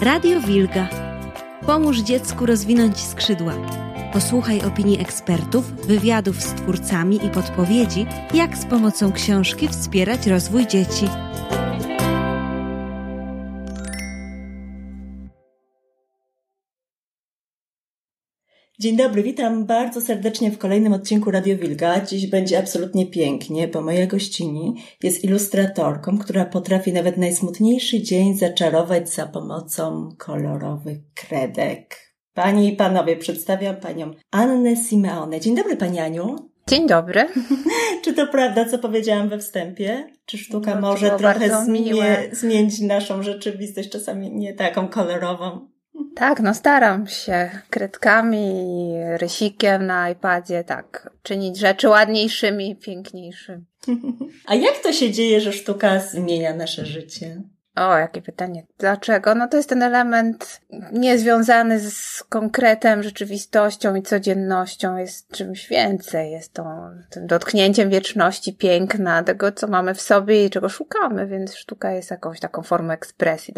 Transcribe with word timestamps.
Radio 0.00 0.40
Wilga. 0.40 0.88
Pomóż 1.66 1.98
dziecku 1.98 2.46
rozwinąć 2.46 2.98
skrzydła. 2.98 3.52
Posłuchaj 4.12 4.62
opinii 4.62 5.00
ekspertów, 5.00 5.72
wywiadów 5.72 6.42
z 6.42 6.54
twórcami 6.54 7.26
i 7.26 7.30
podpowiedzi, 7.30 8.06
jak 8.34 8.58
z 8.58 8.64
pomocą 8.64 9.12
książki 9.12 9.68
wspierać 9.68 10.26
rozwój 10.26 10.66
dzieci. 10.66 11.08
Dzień 18.86 18.96
dobry, 18.96 19.22
witam 19.22 19.64
bardzo 19.64 20.00
serdecznie 20.00 20.50
w 20.50 20.58
kolejnym 20.58 20.92
odcinku 20.92 21.30
Radio 21.30 21.56
Wilga. 21.58 22.00
Dziś 22.00 22.26
będzie 22.26 22.58
absolutnie 22.58 23.06
pięknie, 23.06 23.68
bo 23.68 23.80
moja 23.80 24.06
gościni 24.06 24.74
jest 25.02 25.24
ilustratorką, 25.24 26.18
która 26.18 26.44
potrafi 26.44 26.92
nawet 26.92 27.16
najsmutniejszy 27.16 28.02
dzień 28.02 28.38
zaczarować 28.38 29.08
za 29.08 29.26
pomocą 29.26 30.08
kolorowych 30.18 30.98
kredek. 31.14 31.96
Panie 32.34 32.72
i 32.72 32.76
panowie, 32.76 33.16
przedstawiam 33.16 33.76
panią 33.76 34.10
Annę 34.30 34.76
Simeone. 34.76 35.40
Dzień 35.40 35.56
dobry, 35.56 35.76
pani 35.76 35.98
Aniu. 35.98 36.36
Dzień 36.68 36.86
dobry. 36.88 37.28
Czy 38.04 38.14
to 38.14 38.26
prawda, 38.26 38.64
co 38.64 38.78
powiedziałam 38.78 39.28
we 39.28 39.38
wstępie? 39.38 40.06
Czy 40.26 40.38
sztuka 40.38 40.74
no, 40.74 40.80
może 40.80 41.10
trochę 41.10 41.64
zmie 41.64 41.94
zmienić 42.32 42.80
naszą 42.80 43.22
rzeczywistość, 43.22 43.90
czasami 43.90 44.30
nie 44.30 44.54
taką 44.54 44.88
kolorową? 44.88 45.75
Tak, 46.16 46.40
no 46.40 46.54
staram 46.54 47.06
się 47.06 47.50
kredkami 47.70 48.38
i 48.38 48.94
rysikiem 49.18 49.86
na 49.86 50.10
iPadzie, 50.10 50.64
tak, 50.64 51.10
czynić 51.22 51.58
rzeczy 51.58 51.88
ładniejszymi, 51.88 52.76
piękniejszymi. 52.76 53.64
A 54.46 54.54
jak 54.54 54.78
to 54.78 54.92
się 54.92 55.10
dzieje, 55.10 55.40
że 55.40 55.52
sztuka 55.52 56.00
zmienia 56.00 56.54
nasze 56.54 56.86
życie? 56.86 57.42
O, 57.76 57.98
jakie 57.98 58.22
pytanie. 58.22 58.66
Dlaczego? 58.78 59.34
No 59.34 59.48
to 59.48 59.56
jest 59.56 59.68
ten 59.68 59.82
element 59.82 60.60
niezwiązany 60.92 61.80
z 61.80 62.22
konkretem, 62.28 63.02
rzeczywistością 63.02 63.94
i 63.94 64.02
codziennością. 64.02 64.96
Jest 64.96 65.30
czymś 65.32 65.68
więcej. 65.68 66.30
Jest 66.30 66.52
to 66.52 66.90
tym 67.10 67.26
dotknięciem 67.26 67.90
wieczności, 67.90 68.54
piękna, 68.54 69.22
tego, 69.22 69.52
co 69.52 69.66
mamy 69.66 69.94
w 69.94 70.00
sobie 70.00 70.46
i 70.46 70.50
czego 70.50 70.68
szukamy, 70.68 71.26
więc 71.26 71.54
sztuka 71.54 71.92
jest 71.92 72.10
jakąś 72.10 72.40
taką 72.40 72.62
formą 72.62 72.92
ekspresji. 72.92 73.54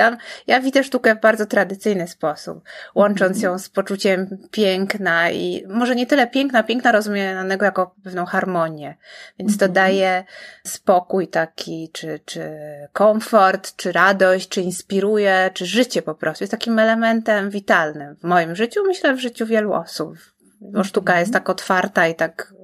Ja 0.46 0.60
widzę 0.60 0.84
sztukę 0.84 1.14
w 1.14 1.20
bardzo 1.20 1.46
tradycyjny 1.46 2.08
sposób, 2.08 2.64
łącząc 2.94 3.42
ją 3.42 3.58
z 3.58 3.68
poczuciem 3.68 4.38
piękna 4.50 5.30
i 5.30 5.64
może 5.68 5.96
nie 5.96 6.06
tyle 6.06 6.26
piękna, 6.26 6.62
piękna 6.62 6.92
rozumianego 6.92 7.64
jako 7.64 7.94
pewną 8.04 8.24
harmonię. 8.24 8.96
Więc 9.38 9.58
to 9.58 9.64
mhm. 9.64 9.72
daje 9.72 10.24
spokój 10.64 11.28
taki, 11.28 11.90
czy, 11.92 12.20
czy 12.24 12.50
komfort, 12.92 13.76
czy 13.76 13.92
radość, 13.92 14.07
radość, 14.08 14.48
czy 14.48 14.60
inspiruje, 14.60 15.50
czy 15.54 15.66
życie 15.66 16.02
po 16.02 16.14
prostu 16.14 16.44
jest 16.44 16.50
takim 16.50 16.78
elementem 16.78 17.50
witalnym 17.50 18.16
w 18.16 18.24
moim 18.24 18.56
życiu, 18.56 18.80
myślę 18.86 19.14
w 19.14 19.20
życiu 19.20 19.46
wielu 19.46 19.72
osób. 19.72 20.16
Bo 20.60 20.84
sztuka 20.84 21.20
jest 21.20 21.32
tak 21.32 21.50
otwarta 21.50 22.08
i 22.08 22.14
tak 22.14 22.54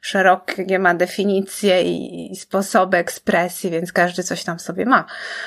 szerokie 0.00 0.78
ma 0.78 0.94
definicje 0.94 1.82
i, 1.82 2.36
sposoby 2.36 2.96
ekspresji, 2.96 3.70
więc 3.70 3.92
każdy 3.92 4.22
coś 4.22 4.44
tam 4.44 4.58
sobie 4.58 4.86
ma 4.86 5.06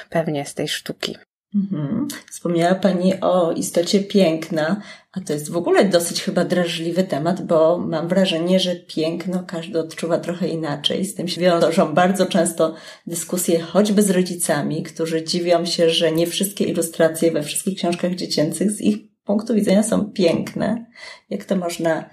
pewnie 0.09 0.45
z 0.45 0.53
tej 0.53 0.67
sztuki. 0.67 1.17
Mhm. 1.55 2.07
Wspomniała 2.31 2.75
Pani 2.75 3.21
o 3.21 3.51
istocie 3.51 3.99
piękna, 3.99 4.81
a 5.11 5.21
to 5.21 5.33
jest 5.33 5.51
w 5.51 5.57
ogóle 5.57 5.85
dosyć 5.85 6.23
chyba 6.23 6.45
drażliwy 6.45 7.03
temat, 7.03 7.41
bo 7.41 7.77
mam 7.77 8.07
wrażenie, 8.07 8.59
że 8.59 8.75
piękno 8.75 9.43
każdy 9.47 9.79
odczuwa 9.79 10.17
trochę 10.17 10.47
inaczej. 10.47 11.05
Z 11.05 11.15
tym 11.15 11.27
się 11.27 11.41
wiążą 11.41 11.93
bardzo 11.93 12.25
często 12.25 12.75
dyskusje 13.07 13.59
choćby 13.59 14.01
z 14.01 14.09
rodzicami, 14.09 14.83
którzy 14.83 15.23
dziwią 15.23 15.65
się, 15.65 15.89
że 15.89 16.11
nie 16.11 16.27
wszystkie 16.27 16.65
ilustracje 16.65 17.31
we 17.31 17.43
wszystkich 17.43 17.77
książkach 17.77 18.15
dziecięcych 18.15 18.71
z 18.71 18.81
ich 18.81 18.97
punktu 19.23 19.53
widzenia 19.53 19.83
są 19.83 20.11
piękne. 20.11 20.85
Jak 21.29 21.45
to 21.45 21.55
można 21.55 22.09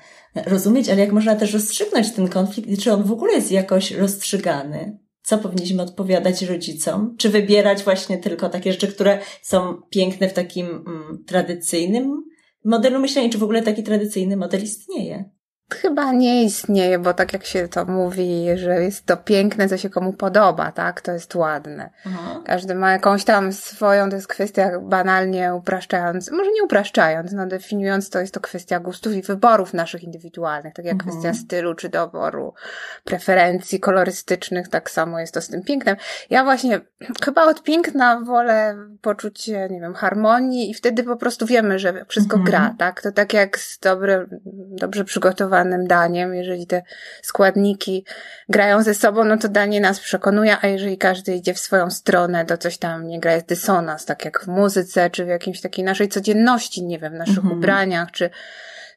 rozumieć, 0.47 0.89
ale 0.89 1.01
jak 1.01 1.13
można 1.13 1.37
też 1.37 1.53
rozstrzygnąć 1.53 2.13
ten 2.13 2.29
konflikt 2.29 2.69
i 2.69 2.79
czy 2.79 2.93
on 2.93 3.03
w 3.03 3.13
ogóle 3.13 3.33
jest 3.33 3.53
jakoś 3.53 3.91
rozstrzygany? 3.91 5.02
Co 5.23 5.39
powinniśmy 5.39 5.83
odpowiadać 5.83 6.43
rodzicom? 6.43 7.17
Czy 7.19 7.29
wybierać 7.29 7.83
właśnie 7.83 8.19
tylko 8.19 8.49
takie 8.49 8.73
rzeczy, 8.73 8.89
które 8.89 9.19
są 9.43 9.83
piękne 9.91 10.29
w 10.29 10.33
takim 10.33 10.67
mm, 10.67 11.25
tradycyjnym 11.27 12.25
modelu 12.65 13.01
myślenia? 13.01 13.29
Czy 13.29 13.39
w 13.39 13.43
ogóle 13.43 13.63
taki 13.63 13.83
tradycyjny 13.83 14.37
model 14.37 14.63
istnieje? 14.63 15.31
Chyba 15.75 16.13
nie 16.13 16.45
istnieje, 16.45 16.99
bo 16.99 17.15
tak 17.15 17.33
jak 17.33 17.45
się 17.45 17.69
to 17.69 17.85
mówi, 17.85 18.47
że 18.55 18.83
jest 18.83 19.07
to 19.07 19.17
piękne, 19.17 19.69
co 19.69 19.77
się 19.77 19.91
komu 19.91 20.13
podoba, 20.13 20.73
tak? 20.73 21.01
To 21.01 21.13
jest 21.13 21.35
ładne. 21.35 21.91
Aha. 22.07 22.41
Każdy 22.45 22.75
ma 22.75 22.93
jakąś 22.93 23.25
tam 23.25 23.53
swoją, 23.53 24.11
to 24.11 24.17
jest 24.17 24.29
kwestia 24.29 24.71
banalnie 24.81 25.55
upraszczając, 25.55 26.31
może 26.31 26.51
nie 26.53 26.65
upraszczając, 26.65 27.33
no 27.33 27.47
definiując, 27.47 28.11
to 28.11 28.21
jest 28.21 28.35
to 28.35 28.41
kwestia 28.41 28.81
gustów 28.81 29.15
i 29.15 29.23
wyborów 29.23 29.75
naszych 29.75 30.03
indywidualnych, 30.03 30.75
tak 30.75 30.85
jak 30.85 30.95
mhm. 30.95 31.11
kwestia 31.11 31.35
stylu 31.35 31.75
czy 31.75 31.89
doboru, 31.89 32.55
preferencji 33.05 33.81
kolorystycznych, 33.81 34.69
tak 34.69 34.91
samo 34.91 35.21
jest 35.21 35.35
to 35.35 35.41
z 35.41 35.49
tym 35.49 35.63
pięknem. 35.63 35.97
Ja 36.31 36.45
właśnie 36.45 36.81
chyba 37.25 37.45
od 37.45 37.63
piękna 37.63 38.21
wolę 38.21 38.77
poczucie, 39.01 39.69
nie 39.71 39.81
wiem, 39.81 39.95
harmonii 39.95 40.71
i 40.71 40.75
wtedy 40.75 41.05
po 41.05 41.17
prostu 41.17 41.47
wiemy, 41.47 41.79
że 41.79 42.05
wszystko 42.09 42.37
mhm. 42.37 42.51
gra, 42.51 42.75
tak? 42.79 43.03
To 43.03 43.13
tak 43.13 43.33
jak 43.33 43.59
z 43.59 43.79
dobre, 43.79 44.27
dobrze 44.71 45.05
przygotowanym 45.05 45.62
daniem. 45.87 46.35
Jeżeli 46.35 46.67
te 46.67 46.83
składniki 47.23 48.05
grają 48.49 48.83
ze 48.83 48.95
sobą, 48.95 49.25
no 49.25 49.37
to 49.37 49.49
danie 49.49 49.81
nas 49.81 50.01
przekonuje, 50.01 50.57
a 50.61 50.67
jeżeli 50.67 50.99
każdy 50.99 51.35
idzie 51.35 51.55
w 51.55 51.59
swoją 51.59 51.91
stronę, 51.91 52.45
to 52.45 52.59
coś 52.59 52.79
tam 52.79 53.07
nie 53.07 53.21
gra, 53.21 53.33
jest 53.33 53.47
dysonans, 53.47 54.05
tak 54.05 54.25
jak 54.25 54.45
w 54.45 54.47
muzyce, 54.47 55.11
czy 55.11 55.25
w 55.25 55.29
jakimś 55.29 55.61
takiej 55.61 55.85
naszej 55.85 56.09
codzienności, 56.09 56.85
nie 56.85 56.99
wiem, 56.99 57.13
w 57.13 57.17
naszych 57.17 57.39
mhm. 57.39 57.59
ubraniach, 57.59 58.11
czy 58.11 58.31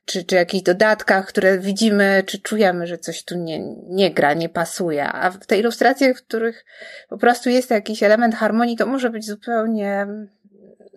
czy, 0.05 0.23
czy 0.23 0.35
jakichś 0.35 0.63
dodatkach, 0.63 1.27
które 1.27 1.59
widzimy, 1.59 2.23
czy 2.25 2.39
czujemy, 2.39 2.87
że 2.87 2.97
coś 2.97 3.23
tu 3.23 3.37
nie, 3.37 3.59
nie 3.87 4.11
gra, 4.11 4.33
nie 4.33 4.49
pasuje. 4.49 5.07
A 5.11 5.31
w 5.31 5.45
tej 5.45 5.59
ilustracji, 5.59 6.13
w 6.13 6.23
których 6.23 6.65
po 7.09 7.17
prostu 7.17 7.49
jest 7.49 7.71
jakiś 7.71 8.03
element 8.03 8.35
harmonii, 8.35 8.77
to 8.77 8.85
może 8.85 9.09
być 9.09 9.25
zupełnie 9.25 10.07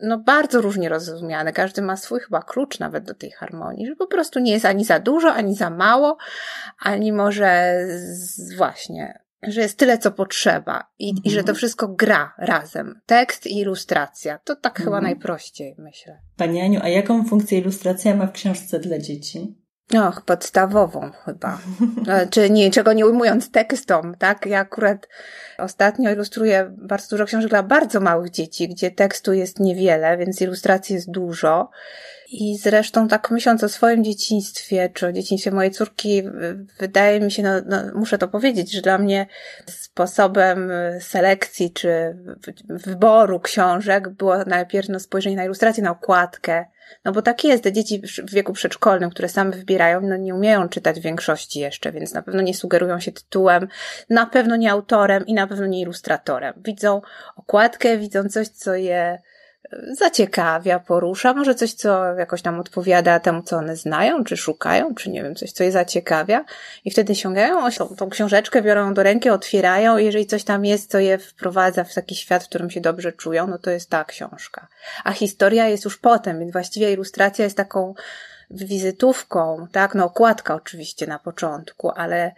no 0.02 0.18
bardzo 0.18 0.60
różnie 0.60 0.88
rozumiane. 0.88 1.52
Każdy 1.52 1.82
ma 1.82 1.96
swój 1.96 2.20
chyba 2.20 2.42
klucz 2.42 2.78
nawet 2.78 3.04
do 3.04 3.14
tej 3.14 3.30
harmonii, 3.30 3.86
że 3.86 3.96
po 3.96 4.06
prostu 4.06 4.38
nie 4.38 4.52
jest 4.52 4.64
ani 4.64 4.84
za 4.84 4.98
dużo, 4.98 5.32
ani 5.32 5.54
za 5.54 5.70
mało, 5.70 6.16
ani 6.78 7.12
może 7.12 7.78
z, 8.12 8.54
właśnie, 8.56 9.18
że 9.42 9.60
jest 9.60 9.78
tyle, 9.78 9.98
co 9.98 10.10
potrzeba 10.10 10.90
i, 10.98 11.10
mhm. 11.10 11.24
i 11.24 11.30
że 11.30 11.36
to 11.36 11.40
mhm. 11.40 11.56
wszystko 11.56 11.88
gra 11.88 12.34
razem. 12.38 13.00
Tekst 13.06 13.46
i 13.46 13.58
ilustracja. 13.58 14.38
To 14.38 14.56
tak 14.56 14.72
mhm. 14.72 14.84
chyba 14.84 15.00
najprościej, 15.00 15.74
myślę. 15.78 16.18
Pani 16.36 16.60
Aniu, 16.60 16.80
a 16.82 16.88
jaką 16.88 17.24
funkcję 17.24 17.58
ilustracja 17.58 18.16
ma 18.16 18.26
w 18.26 18.32
książce 18.32 18.78
dla 18.78 18.98
dzieci? 18.98 19.67
Och, 19.94 20.22
podstawową 20.22 21.10
chyba. 21.24 21.58
E, 22.08 22.26
czy 22.26 22.50
nie, 22.50 22.70
czego 22.70 22.92
nie 22.92 23.06
ujmując 23.06 23.50
tekstom, 23.50 24.14
tak? 24.18 24.46
Ja 24.46 24.60
akurat 24.60 25.08
ostatnio 25.58 26.10
ilustruję 26.10 26.74
bardzo 26.78 27.08
dużo 27.10 27.24
książek 27.24 27.50
dla 27.50 27.62
bardzo 27.62 28.00
małych 28.00 28.30
dzieci, 28.30 28.68
gdzie 28.68 28.90
tekstu 28.90 29.32
jest 29.32 29.60
niewiele, 29.60 30.16
więc 30.16 30.40
ilustracji 30.40 30.94
jest 30.94 31.10
dużo. 31.10 31.70
I 32.32 32.58
zresztą 32.58 33.08
tak 33.08 33.30
myśląc 33.30 33.64
o 33.64 33.68
swoim 33.68 34.04
dzieciństwie, 34.04 34.90
czy 34.94 35.06
o 35.06 35.12
dzieciństwie 35.12 35.50
mojej 35.50 35.70
córki, 35.70 36.22
wydaje 36.78 37.20
mi 37.20 37.32
się, 37.32 37.42
no, 37.42 37.50
no 37.66 37.82
muszę 37.94 38.18
to 38.18 38.28
powiedzieć, 38.28 38.72
że 38.72 38.82
dla 38.82 38.98
mnie 38.98 39.26
sposobem 39.66 40.70
selekcji 41.00 41.72
czy 41.72 42.16
wyboru 42.68 43.40
książek 43.40 44.08
było 44.08 44.44
najpierw 44.44 44.88
no, 44.88 45.00
spojrzenie 45.00 45.36
na 45.36 45.44
ilustrację, 45.44 45.82
na 45.82 45.90
okładkę, 45.90 46.64
no 47.04 47.12
bo 47.12 47.22
tak 47.22 47.44
jest, 47.44 47.64
te 47.64 47.72
dzieci 47.72 48.02
w 48.28 48.34
wieku 48.34 48.52
przedszkolnym, 48.52 49.10
które 49.10 49.28
same 49.28 49.50
wybierają, 49.50 50.00
no 50.00 50.16
nie 50.16 50.34
umieją 50.34 50.68
czytać 50.68 51.00
w 51.00 51.02
większości 51.02 51.60
jeszcze, 51.60 51.92
więc 51.92 52.14
na 52.14 52.22
pewno 52.22 52.42
nie 52.42 52.54
sugerują 52.54 53.00
się 53.00 53.12
tytułem, 53.12 53.68
na 54.10 54.26
pewno 54.26 54.56
nie 54.56 54.72
autorem 54.72 55.26
i 55.26 55.34
na 55.34 55.46
pewno 55.46 55.66
nie 55.66 55.80
ilustratorem. 55.80 56.54
Widzą 56.56 57.00
okładkę, 57.36 57.98
widzą 57.98 58.28
coś, 58.28 58.48
co 58.48 58.74
je 58.74 59.18
zaciekawia, 59.92 60.78
porusza, 60.78 61.34
może 61.34 61.54
coś, 61.54 61.72
co 61.72 62.04
jakoś 62.04 62.42
tam 62.42 62.60
odpowiada 62.60 63.20
temu, 63.20 63.42
co 63.42 63.56
one 63.56 63.76
znają, 63.76 64.24
czy 64.24 64.36
szukają, 64.36 64.94
czy 64.94 65.10
nie 65.10 65.22
wiem, 65.22 65.34
coś, 65.34 65.52
co 65.52 65.64
je 65.64 65.72
zaciekawia 65.72 66.44
i 66.84 66.90
wtedy 66.90 67.14
sięgają 67.14 67.70
tą, 67.70 67.88
tą 67.88 68.10
książeczkę, 68.10 68.62
biorą 68.62 68.94
do 68.94 69.02
ręki, 69.02 69.30
otwierają 69.30 69.98
i 69.98 70.04
jeżeli 70.04 70.26
coś 70.26 70.44
tam 70.44 70.64
jest, 70.64 70.90
co 70.90 70.98
je 70.98 71.18
wprowadza 71.18 71.84
w 71.84 71.94
taki 71.94 72.14
świat, 72.14 72.44
w 72.44 72.48
którym 72.48 72.70
się 72.70 72.80
dobrze 72.80 73.12
czują, 73.12 73.46
no 73.46 73.58
to 73.58 73.70
jest 73.70 73.90
ta 73.90 74.04
książka. 74.04 74.68
A 75.04 75.12
historia 75.12 75.68
jest 75.68 75.84
już 75.84 75.98
potem, 75.98 76.38
więc 76.38 76.52
właściwie 76.52 76.92
ilustracja 76.92 77.44
jest 77.44 77.56
taką 77.56 77.94
wizytówką, 78.50 79.66
tak, 79.72 79.94
no 79.94 80.04
okładka 80.04 80.54
oczywiście 80.54 81.06
na 81.06 81.18
początku, 81.18 81.90
ale 81.90 82.32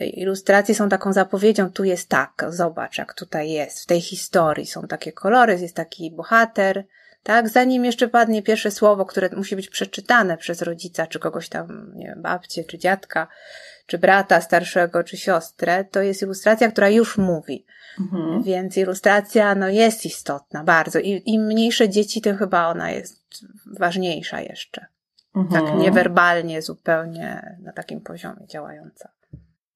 ilustracje 0.00 0.74
są 0.74 0.88
taką 0.88 1.12
zapowiedzią, 1.12 1.70
tu 1.70 1.84
jest 1.84 2.08
tak, 2.08 2.44
zobacz 2.48 2.98
jak 2.98 3.14
tutaj 3.14 3.50
jest, 3.50 3.82
w 3.82 3.86
tej 3.86 4.00
historii 4.00 4.66
są 4.66 4.86
takie 4.86 5.12
kolory, 5.12 5.60
jest 5.60 5.76
taki 5.76 6.10
bohater, 6.10 6.84
tak, 7.22 7.48
zanim 7.48 7.84
jeszcze 7.84 8.08
padnie 8.08 8.42
pierwsze 8.42 8.70
słowo, 8.70 9.04
które 9.04 9.28
musi 9.36 9.56
być 9.56 9.68
przeczytane 9.68 10.36
przez 10.36 10.62
rodzica, 10.62 11.06
czy 11.06 11.18
kogoś 11.18 11.48
tam, 11.48 11.92
nie 11.94 12.06
wiem, 12.06 12.22
babcię, 12.22 12.64
czy 12.64 12.78
dziadka, 12.78 13.28
czy 13.86 13.98
brata 13.98 14.40
starszego, 14.40 15.04
czy 15.04 15.16
siostrę, 15.16 15.84
to 15.84 16.02
jest 16.02 16.22
ilustracja, 16.22 16.70
która 16.70 16.88
już 16.88 17.18
mówi. 17.18 17.66
Mhm. 18.00 18.42
Więc 18.42 18.76
ilustracja 18.76 19.54
no, 19.54 19.68
jest 19.68 20.06
istotna 20.06 20.64
bardzo. 20.64 20.98
I 20.98 21.22
im 21.26 21.46
mniejsze 21.46 21.88
dzieci, 21.88 22.20
tym 22.20 22.36
chyba 22.36 22.66
ona 22.66 22.90
jest 22.90 23.44
ważniejsza 23.66 24.40
jeszcze. 24.40 24.86
Mhm. 25.36 25.66
Tak 25.66 25.74
niewerbalnie 25.78 26.62
zupełnie 26.62 27.56
na 27.62 27.72
takim 27.72 28.00
poziomie 28.00 28.46
działająca. 28.46 29.08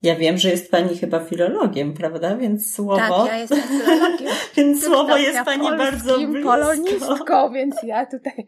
Ja 0.06 0.16
wiem, 0.16 0.38
że 0.38 0.50
jest 0.50 0.70
pani 0.70 0.98
chyba 0.98 1.20
filologiem, 1.20 1.94
prawda? 1.94 2.36
Więc 2.36 2.74
słowo. 2.74 2.96
Tak, 2.96 3.28
ja 3.28 3.36
jestem 3.36 3.62
filologiem. 3.62 4.28
więc 4.56 4.84
słowo 4.84 5.16
jest 5.16 5.40
pani 5.44 5.68
bardzo 5.68 6.18
blisko. 6.18 6.50
polonistką, 6.50 7.50
więc 7.54 7.76
ja 7.82 8.06
tutaj 8.06 8.46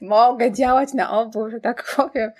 mogę 0.00 0.52
działać 0.52 0.94
na 0.94 1.20
obu, 1.20 1.50
że 1.50 1.60
tak 1.60 1.94
powiem, 1.96 2.30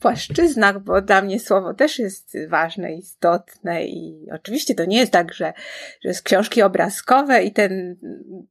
płaszczyznach, 0.00 0.80
bo 0.80 1.02
dla 1.02 1.22
mnie 1.22 1.40
słowo 1.40 1.74
też 1.74 1.98
jest 1.98 2.36
ważne, 2.48 2.94
istotne 2.94 3.86
i 3.86 4.28
oczywiście 4.32 4.74
to 4.74 4.84
nie 4.84 4.98
jest 4.98 5.12
tak, 5.12 5.34
że, 5.34 5.52
że 6.00 6.08
jest 6.08 6.22
książki 6.22 6.62
obrazkowe 6.62 7.42
i 7.42 7.52
ten, 7.52 7.96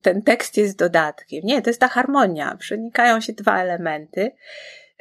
ten 0.01 0.21
tekst 0.21 0.57
jest 0.57 0.77
dodatkiem. 0.77 1.41
Nie, 1.43 1.61
to 1.61 1.69
jest 1.69 1.79
ta 1.79 1.87
harmonia. 1.87 2.55
Przenikają 2.59 3.21
się 3.21 3.33
dwa 3.33 3.61
elementy. 3.61 4.31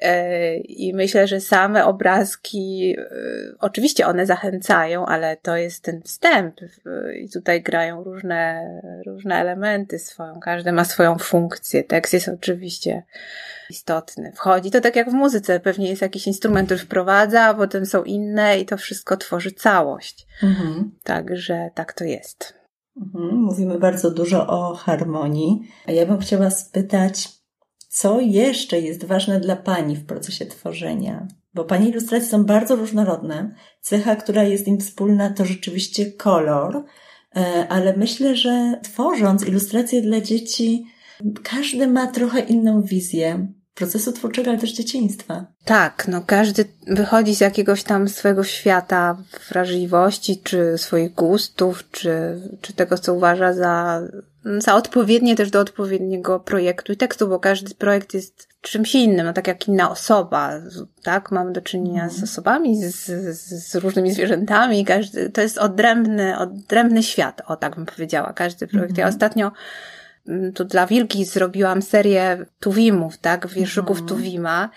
E, 0.03 0.57
I 0.57 0.95
myślę, 0.95 1.27
że 1.27 1.41
same 1.41 1.85
obrazki, 1.85 2.95
e, 2.99 3.05
oczywiście 3.59 4.07
one 4.07 4.27
zachęcają, 4.27 5.07
ale 5.07 5.37
to 5.37 5.57
jest 5.57 5.85
ten 5.85 6.03
wstęp. 6.03 6.61
I 7.21 7.31
tutaj 7.31 7.63
grają 7.63 8.05
różne, 8.05 8.71
różne 9.07 9.37
elementy 9.41 9.99
swoją. 9.99 10.41
Każdy 10.41 10.73
ma 10.73 10.85
swoją 10.85 11.19
funkcję. 11.19 11.85
Tekst 11.85 12.15
jest 12.15 12.29
oczywiście 12.29 13.03
istotny. 13.71 14.33
Wchodzi 14.35 14.71
to 14.71 14.81
tak 14.81 14.97
jak 14.97 15.11
w 15.11 15.15
muzyce. 15.15 15.61
Pewnie 15.61 15.89
jest 15.89 16.03
jakiś 16.03 16.27
instrument, 16.27 16.69
który 16.69 16.81
wprowadza, 16.81 17.43
a 17.43 17.55
potem 17.55 17.87
są 17.87 18.05
inne 18.05 18.61
i 18.61 18.67
to 18.67 18.77
wszystko 18.77 19.17
tworzy 19.17 19.53
całość. 19.53 20.27
Mhm. 20.43 20.91
Także 21.05 21.71
tak 21.75 21.93
to 21.93 22.05
jest. 22.05 22.55
Mhm. 22.97 23.35
Mówimy 23.35 23.79
bardzo 23.79 24.11
dużo 24.11 24.47
o 24.47 24.75
harmonii. 24.75 25.63
A 25.87 25.93
ja 25.93 26.07
bym 26.07 26.19
chciała 26.19 26.51
spytać, 26.51 27.29
co 27.93 28.21
jeszcze 28.21 28.81
jest 28.81 29.05
ważne 29.05 29.41
dla 29.41 29.57
Pani 29.57 29.97
w 29.97 30.07
procesie 30.07 30.47
tworzenia? 30.47 31.29
Bo 31.55 31.65
Pani 31.65 31.89
ilustracje 31.89 32.29
są 32.29 32.45
bardzo 32.45 32.77
różnorodne. 32.77 33.55
Cecha, 33.81 34.17
która 34.17 34.43
jest 34.45 34.69
im 34.69 34.81
wspólna, 34.81 35.31
to 35.31 35.45
rzeczywiście 35.45 36.13
kolor, 36.13 36.85
e, 37.37 37.67
ale 37.69 37.97
myślę, 37.97 38.37
że 38.37 38.81
tworząc 38.83 39.49
ilustracje 39.49 40.03
dla 40.03 40.21
dzieci, 40.21 40.85
każdy 41.43 41.87
ma 41.87 42.07
trochę 42.07 42.41
inną 42.41 42.83
wizję 42.83 43.53
procesu 43.75 44.13
twórczego, 44.13 44.51
ale 44.51 44.59
też 44.61 44.73
dzieciństwa. 44.73 45.47
Tak, 45.65 46.09
no 46.09 46.23
każdy 46.27 46.65
wychodzi 46.87 47.35
z 47.35 47.41
jakiegoś 47.41 47.83
tam 47.83 48.09
swojego 48.09 48.45
świata 48.45 49.19
wrażliwości, 49.49 50.41
czy 50.45 50.79
swoich 50.79 51.15
gustów, 51.15 51.91
czy, 51.91 52.41
czy 52.61 52.73
tego, 52.73 52.99
co 52.99 53.15
uważa 53.15 53.53
za, 53.53 54.03
za 54.59 54.75
odpowiednie 54.75 55.37
też 55.37 55.51
do 55.51 55.61
odpowiedniego 55.61 56.41
projektu 56.41 56.93
i 56.93 56.97
tekstu, 56.97 57.29
bo 57.29 57.39
każdy 57.39 57.75
projekt 57.75 58.15
jest 58.15 58.49
czymś 58.61 58.95
innym, 58.95 59.27
no 59.27 59.33
tak 59.33 59.47
jak 59.47 59.69
inna 59.69 59.91
osoba, 59.91 60.53
tak? 61.03 61.31
Mamy 61.31 61.53
do 61.53 61.61
czynienia 61.61 62.09
z 62.09 62.13
mhm. 62.13 62.25
osobami, 62.25 62.85
z, 62.85 63.07
z, 63.39 63.75
różnymi 63.75 64.13
zwierzętami, 64.13 64.85
każdy, 64.85 65.31
to 65.31 65.41
jest 65.41 65.59
odrębny, 65.59 66.39
odrębny 66.39 67.03
świat, 67.03 67.43
o 67.47 67.57
tak 67.57 67.77
bym 67.77 67.87
powiedziała, 67.87 68.33
każdy 68.33 68.67
projekt. 68.67 68.99
Ja 68.99 69.05
mhm. 69.05 69.15
ostatnio 69.15 69.53
tu 70.55 70.65
dla 70.65 70.87
Wilki 70.87 71.25
zrobiłam 71.25 71.83
serię 71.83 72.47
Tuwimów, 72.61 73.19
tak, 73.19 73.47
wierszyków 73.47 74.01
mhm. 74.01 74.09
Tuwima 74.09 74.71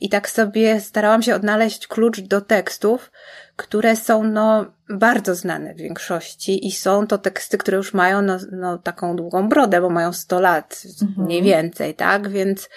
i 0.00 0.08
tak 0.08 0.30
sobie 0.30 0.80
starałam 0.80 1.22
się 1.22 1.34
odnaleźć 1.34 1.86
klucz 1.86 2.20
do 2.20 2.40
tekstów, 2.40 3.10
które 3.56 3.96
są 3.96 4.24
no 4.24 4.72
bardzo 4.88 5.34
znane 5.34 5.74
w 5.74 5.78
większości 5.78 6.66
i 6.66 6.72
są 6.72 7.06
to 7.06 7.18
teksty, 7.18 7.58
które 7.58 7.76
już 7.76 7.94
mają 7.94 8.22
no, 8.22 8.38
no 8.52 8.78
taką 8.78 9.16
długą 9.16 9.48
brodę, 9.48 9.80
bo 9.80 9.90
mają 9.90 10.12
100 10.12 10.40
lat, 10.40 10.82
mhm. 11.02 11.26
mniej 11.26 11.42
więcej, 11.42 11.94
tak, 11.94 12.28
więc 12.28 12.68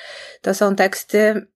to 0.42 0.54
są 0.54 0.76
teksty 0.76 1.18
Mm, 1.32 1.48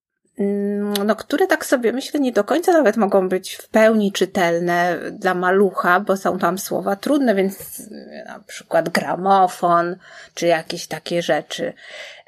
no, 1.06 1.15
które 1.15 1.47
tak 1.47 1.65
sobie 1.65 1.94
myślę 1.94 2.19
nie 2.19 2.31
do 2.31 2.44
końca 2.44 2.71
nawet 2.71 2.97
mogą 2.97 3.30
być 3.30 3.56
w 3.56 3.68
pełni 3.68 4.12
czytelne 4.12 4.97
dla 5.12 5.33
malucha, 5.33 6.00
bo 6.00 6.18
są 6.18 6.39
tam 6.39 6.57
słowa 6.57 6.95
trudne, 6.95 7.36
więc 7.36 7.81
na 8.25 8.39
przykład 8.39 8.89
gramofon, 8.89 9.95
czy 10.33 10.47
jakieś 10.47 10.88
takie 10.88 11.21
rzeczy. 11.21 11.74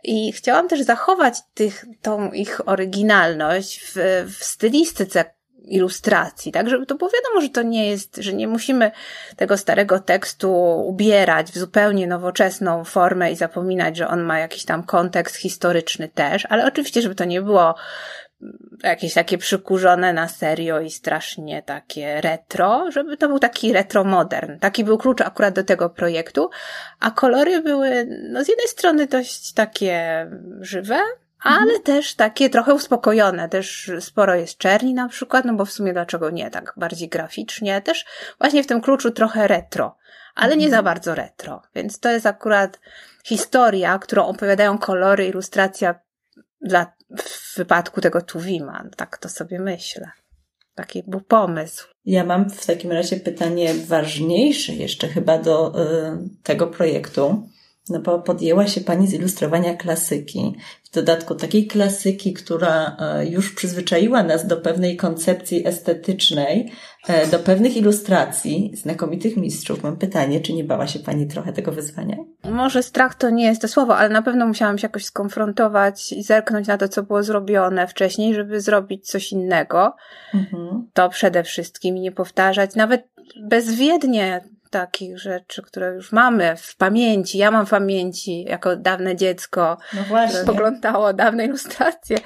I 0.04 0.32
chciałam 0.32 0.68
też 0.68 0.82
zachować 0.82 1.38
tych, 1.54 1.86
tą 2.02 2.32
ich 2.32 2.70
oryginalność 2.70 3.80
w, 3.80 3.96
w 4.38 4.44
stylistyce 4.44 5.26
ilustracji, 5.66 6.52
tak, 6.52 6.70
żeby 6.70 6.86
to 6.86 6.96
było 6.96 7.12
wiadomo, 7.12 7.42
że 7.42 7.50
to 7.50 7.62
nie 7.62 7.90
jest, 7.90 8.18
że 8.18 8.34
nie 8.34 8.48
musimy 8.48 8.92
tego 9.36 9.58
starego 9.58 10.00
tekstu 10.00 10.54
ubierać 10.86 11.52
w 11.52 11.58
zupełnie 11.58 12.08
nowoczesną 12.08 12.84
formę 12.84 13.32
i 13.32 13.36
zapominać, 13.36 13.98
że 13.98 14.08
on 14.08 14.24
ma 14.24 14.40
jakiś 14.40 14.66
tam 14.66 14.84
kontekst 14.84 15.36
historyczny 15.36 16.10
też, 16.10 16.48
ale 16.50 16.66
oczywiście, 16.66 17.02
żeby 17.02 17.16
to 17.16 17.26
nie 17.26 17.42
było 17.42 17.76
jakieś 18.84 19.14
takie 19.14 19.38
przykurzone 19.38 20.14
na 20.14 20.28
serio 20.28 20.80
i 20.80 20.92
strasznie 20.92 21.64
takie 21.64 22.22
retro, 22.22 22.92
żeby 22.92 23.18
to 23.18 23.28
był 23.28 23.40
taki 23.40 23.74
retro 23.74 24.04
modern. 24.04 24.60
Taki 24.60 24.84
był 24.84 24.98
klucz 24.98 25.22
akurat 25.22 25.56
do 25.56 25.64
tego 25.64 25.90
projektu, 25.90 26.50
a 27.00 27.12
kolory 27.12 27.62
były, 27.62 28.08
no 28.30 28.44
z 28.44 28.48
jednej 28.48 28.68
strony 28.68 29.08
dość 29.08 29.54
takie 29.54 30.28
żywe, 30.60 31.00
ale 31.44 31.62
mhm. 31.62 31.82
też 31.84 32.16
takie 32.16 32.50
trochę 32.50 32.74
uspokojone. 32.74 33.50
Też 33.50 33.92
sporo 34.00 34.36
jest 34.36 34.58
czerni 34.58 34.94
na 34.94 35.10
przykład, 35.10 35.46
no 35.46 35.54
bo 35.54 35.66
w 35.66 35.72
sumie 35.72 35.94
dlaczego 35.94 36.30
nie, 36.30 36.50
tak 36.50 36.74
bardziej 36.78 37.10
graficznie. 37.10 37.82
Też 37.82 38.06
właśnie 38.40 38.64
w 38.64 38.68
tym 38.68 38.82
kluczu 38.82 39.12
trochę 39.12 39.48
retro, 39.48 39.98
ale 40.36 40.58
nie 40.58 40.70
za 40.70 40.78
mhm. 40.78 40.86
bardzo 40.86 41.16
retro. 41.16 41.62
Więc 41.76 42.00
to 42.00 42.12
jest 42.12 42.26
akurat 42.26 42.80
historia, 43.24 44.00
którą 44.00 44.26
opowiadają 44.26 44.78
kolory, 44.78 45.28
ilustracja 45.28 46.00
dla, 46.62 46.94
w 47.18 47.58
wypadku 47.58 48.02
tego 48.02 48.22
Tuwima. 48.22 48.84
Tak 48.98 49.18
to 49.18 49.30
sobie 49.30 49.60
myślę. 49.60 50.12
Taki 50.76 51.04
był 51.08 51.22
pomysł. 51.22 51.88
Ja 52.06 52.24
mam 52.24 52.50
w 52.50 52.66
takim 52.66 52.92
razie 52.92 53.18
pytanie 53.18 53.74
ważniejsze 53.74 54.74
jeszcze 54.74 55.08
chyba 55.08 55.38
do 55.38 55.82
y, 55.82 56.30
tego 56.44 56.68
projektu. 56.68 57.50
No 57.90 58.00
bo 58.00 58.20
podjęła 58.20 58.68
się 58.68 58.82
Pani 58.82 59.08
z 59.08 59.14
ilustrowania 59.14 59.76
klasyki. 59.76 60.56
W 60.84 60.94
dodatku 60.94 61.36
takiej 61.36 61.68
klasyki, 61.68 62.34
która 62.34 62.98
e, 63.00 63.26
już 63.26 63.56
przyzwyczaiła 63.56 64.24
nas 64.24 64.48
do 64.48 64.58
pewnej 64.58 64.98
koncepcji 64.98 65.68
estetycznej, 65.68 66.72
e, 67.08 67.28
do 67.28 67.40
pewnych 67.40 67.78
ilustracji 67.78 68.72
znakomitych 68.76 69.38
mistrzów. 69.38 69.84
Mam 69.84 69.98
pytanie, 69.98 70.40
czy 70.40 70.54
nie 70.54 70.64
bała 70.64 70.88
się 70.88 71.00
Pani 71.00 71.28
trochę 71.28 71.54
tego 71.54 71.72
wyzwania? 71.72 72.18
Może 72.44 72.84
strach 72.84 73.16
to 73.16 73.30
nie 73.30 73.46
jest 73.46 73.62
to 73.62 73.68
słowo, 73.68 73.98
ale 73.98 74.10
na 74.10 74.22
pewno 74.22 74.48
musiałam 74.48 74.78
się 74.78 74.86
jakoś 74.86 75.06
skonfrontować 75.06 76.14
i 76.14 76.24
zerknąć 76.24 76.68
na 76.68 76.78
to, 76.78 76.88
co 76.90 77.04
było 77.04 77.24
zrobione 77.24 77.88
wcześniej, 77.88 78.34
żeby 78.34 78.62
zrobić 78.62 79.08
coś 79.08 79.32
innego. 79.32 79.96
Mhm. 80.34 80.88
To 80.94 81.10
przede 81.10 81.44
wszystkim 81.44 81.96
nie 81.96 82.12
powtarzać, 82.12 82.76
nawet 82.76 83.08
bezwiednie 83.44 84.42
takich 84.72 85.20
rzeczy, 85.20 85.62
które 85.62 85.94
już 85.94 86.12
mamy 86.12 86.56
w 86.58 86.76
pamięci. 86.76 87.38
Ja 87.38 87.52
mam 87.52 87.66
w 87.66 87.70
pamięci 87.70 88.44
jako 88.44 88.76
dawne 88.76 89.16
dziecko, 89.16 89.78
no 89.94 90.04
właśnie. 90.04 90.46
poglądało 90.46 91.14
dawne 91.14 91.46
ilustracje 91.46 92.18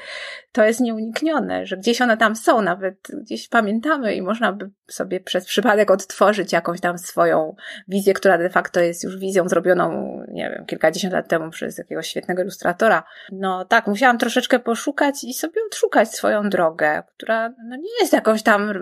to 0.55 0.63
jest 0.63 0.79
nieuniknione, 0.79 1.65
że 1.65 1.77
gdzieś 1.77 2.01
one 2.01 2.17
tam 2.17 2.35
są, 2.35 2.61
nawet 2.61 2.95
gdzieś 3.13 3.47
pamiętamy 3.47 4.15
i 4.15 4.21
można 4.21 4.53
by 4.53 4.69
sobie 4.87 5.19
przez 5.19 5.45
przypadek 5.45 5.91
odtworzyć 5.91 6.53
jakąś 6.53 6.81
tam 6.81 6.97
swoją 6.97 7.55
wizję, 7.87 8.13
która 8.13 8.37
de 8.37 8.49
facto 8.49 8.79
jest 8.79 9.03
już 9.03 9.17
wizją 9.17 9.49
zrobioną, 9.49 10.19
nie 10.27 10.49
wiem, 10.49 10.65
kilkadziesiąt 10.65 11.13
lat 11.13 11.27
temu 11.27 11.49
przez 11.49 11.77
jakiegoś 11.77 12.07
świetnego 12.07 12.41
ilustratora. 12.41 13.03
No 13.31 13.65
tak, 13.65 13.87
musiałam 13.87 14.17
troszeczkę 14.17 14.59
poszukać 14.59 15.23
i 15.23 15.33
sobie 15.33 15.61
odszukać 15.67 16.15
swoją 16.15 16.49
drogę, 16.49 17.03
która 17.17 17.49
no, 17.49 17.75
nie 17.75 17.99
jest 18.01 18.13
jakąś 18.13 18.43
tam 18.43 18.73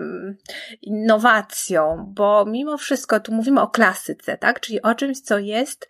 innowacją, 0.82 2.04
bo 2.08 2.44
mimo 2.44 2.78
wszystko 2.78 3.20
tu 3.20 3.32
mówimy 3.32 3.60
o 3.60 3.68
klasyce, 3.68 4.38
tak? 4.38 4.60
Czyli 4.60 4.82
o 4.82 4.94
czymś, 4.94 5.20
co 5.20 5.38
jest 5.38 5.88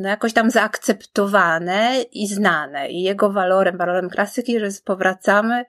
no, 0.00 0.08
jakoś 0.08 0.32
tam 0.32 0.50
zaakceptowane 0.50 2.02
i 2.12 2.26
znane 2.26 2.90
i 2.90 3.02
jego 3.02 3.32
walorem, 3.32 3.76
walorem 3.76 4.10
klasyki, 4.10 4.58
że 4.58 4.64
jest 4.64 4.84
powracające 4.84 5.19
wracamy. 5.20 5.64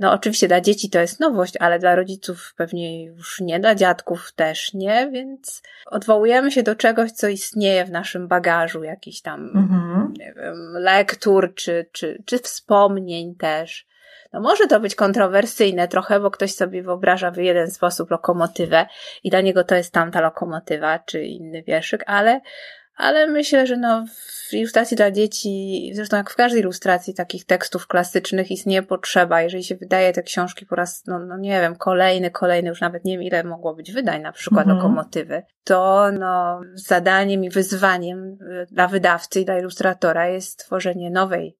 No 0.00 0.12
oczywiście 0.12 0.48
dla 0.48 0.60
dzieci 0.60 0.90
to 0.90 1.00
jest 1.00 1.20
nowość, 1.20 1.54
ale 1.60 1.78
dla 1.78 1.94
rodziców 1.94 2.54
pewnie 2.56 3.04
już 3.04 3.40
nie, 3.40 3.60
dla 3.60 3.74
dziadków 3.74 4.32
też 4.32 4.74
nie, 4.74 5.10
więc 5.12 5.62
odwołujemy 5.86 6.50
się 6.50 6.62
do 6.62 6.76
czegoś, 6.76 7.12
co 7.12 7.28
istnieje 7.28 7.84
w 7.84 7.90
naszym 7.90 8.28
bagażu, 8.28 8.84
jakiś 8.84 9.22
tam, 9.22 9.50
mhm. 9.54 10.14
wiem, 10.18 10.72
lektur 10.72 11.54
czy, 11.54 11.86
czy, 11.92 12.22
czy 12.26 12.38
wspomnień 12.38 13.34
też. 13.34 13.86
No 14.32 14.40
może 14.40 14.66
to 14.66 14.80
być 14.80 14.94
kontrowersyjne 14.94 15.88
trochę, 15.88 16.20
bo 16.20 16.30
ktoś 16.30 16.54
sobie 16.54 16.82
wyobraża 16.82 17.30
w 17.30 17.36
jeden 17.36 17.70
sposób 17.70 18.10
lokomotywę 18.10 18.86
i 19.24 19.30
dla 19.30 19.40
niego 19.40 19.64
to 19.64 19.74
jest 19.74 19.92
tamta 19.92 20.20
lokomotywa, 20.20 20.98
czy 20.98 21.22
inny 21.22 21.62
wierszyk, 21.62 22.04
ale 22.06 22.40
ale 23.00 23.26
myślę, 23.26 23.66
że 23.66 23.76
no 23.76 24.04
w 24.50 24.54
ilustracji 24.54 24.96
dla 24.96 25.10
dzieci, 25.10 25.90
zresztą 25.94 26.16
jak 26.16 26.30
w 26.30 26.36
każdej 26.36 26.60
ilustracji 26.60 27.14
takich 27.14 27.44
tekstów 27.44 27.86
klasycznych 27.86 28.50
istnieje 28.50 28.82
potrzeba, 28.82 29.42
jeżeli 29.42 29.64
się 29.64 29.76
wydaje 29.76 30.12
te 30.12 30.22
książki 30.22 30.66
po 30.66 30.76
raz, 30.76 31.02
no, 31.06 31.18
no 31.18 31.38
nie 31.38 31.60
wiem, 31.60 31.76
kolejny, 31.76 32.30
kolejny, 32.30 32.68
już 32.68 32.80
nawet 32.80 33.04
nie 33.04 33.12
wiem 33.12 33.22
ile 33.22 33.44
mogło 33.44 33.74
być 33.74 33.92
wydań, 33.92 34.22
na 34.22 34.32
przykład 34.32 34.66
mhm. 34.66 34.76
lokomotywy, 34.76 35.42
to 35.64 36.10
no 36.18 36.60
zadaniem 36.74 37.44
i 37.44 37.50
wyzwaniem 37.50 38.18
y, 38.24 38.66
dla 38.70 38.88
wydawcy 38.88 39.40
i 39.40 39.44
dla 39.44 39.58
ilustratora 39.58 40.28
jest 40.28 40.48
stworzenie 40.48 41.10
nowej 41.10 41.59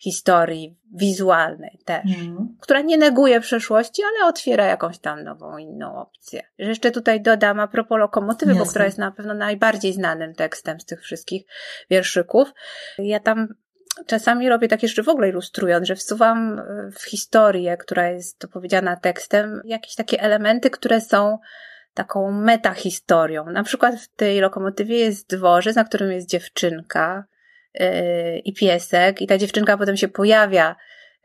historii 0.00 0.78
wizualnej 0.94 1.80
też, 1.84 2.04
mm. 2.18 2.56
która 2.60 2.80
nie 2.80 2.98
neguje 2.98 3.40
przeszłości, 3.40 4.02
ale 4.02 4.28
otwiera 4.28 4.64
jakąś 4.64 4.98
tam 4.98 5.24
nową, 5.24 5.58
inną 5.58 5.96
opcję. 5.96 6.42
Jeszcze 6.58 6.90
tutaj 6.90 7.20
dodam 7.20 7.60
a 7.60 7.68
propos 7.68 7.98
lokomotywy, 7.98 8.52
Jasne. 8.52 8.64
bo 8.64 8.70
która 8.70 8.84
jest 8.84 8.98
na 8.98 9.10
pewno 9.10 9.34
najbardziej 9.34 9.92
znanym 9.92 10.34
tekstem 10.34 10.80
z 10.80 10.84
tych 10.84 11.02
wszystkich 11.02 11.42
wierszyków. 11.90 12.52
Ja 12.98 13.20
tam 13.20 13.48
czasami 14.06 14.48
robię 14.48 14.68
takie 14.68 14.88
rzeczy 14.88 15.02
w 15.02 15.08
ogóle 15.08 15.28
ilustrując, 15.28 15.86
że 15.86 15.96
wsuwam 15.96 16.58
e, 16.58 16.90
w 16.92 17.02
historię, 17.02 17.76
która 17.76 18.08
jest 18.08 18.44
opowiedziana 18.44 18.96
tekstem, 18.96 19.60
jakieś 19.64 19.94
takie 19.94 20.20
elementy, 20.20 20.70
które 20.70 21.00
są 21.00 21.38
taką 21.94 22.32
metahistorią. 22.32 23.44
Na 23.44 23.62
przykład 23.62 23.94
w 24.00 24.08
tej 24.08 24.40
lokomotywie 24.40 24.98
jest 24.98 25.30
dworzec, 25.30 25.76
na 25.76 25.84
którym 25.84 26.12
jest 26.12 26.28
dziewczynka, 26.28 27.24
i 28.44 28.54
piesek, 28.54 29.22
i 29.22 29.26
ta 29.26 29.38
dziewczynka 29.38 29.78
potem 29.78 29.96
się 29.96 30.08
pojawia 30.08 30.76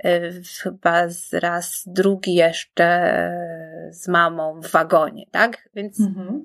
yy, 0.04 0.42
chyba 0.64 1.10
z 1.10 1.34
raz 1.34 1.84
drugi 1.88 2.36
jeszcze 2.36 2.84
yy, 3.86 3.94
z 3.94 4.08
mamą 4.08 4.62
w 4.62 4.72
wagonie, 4.72 5.26
tak? 5.32 5.70
Więc 5.76 6.00
mhm. 6.00 6.44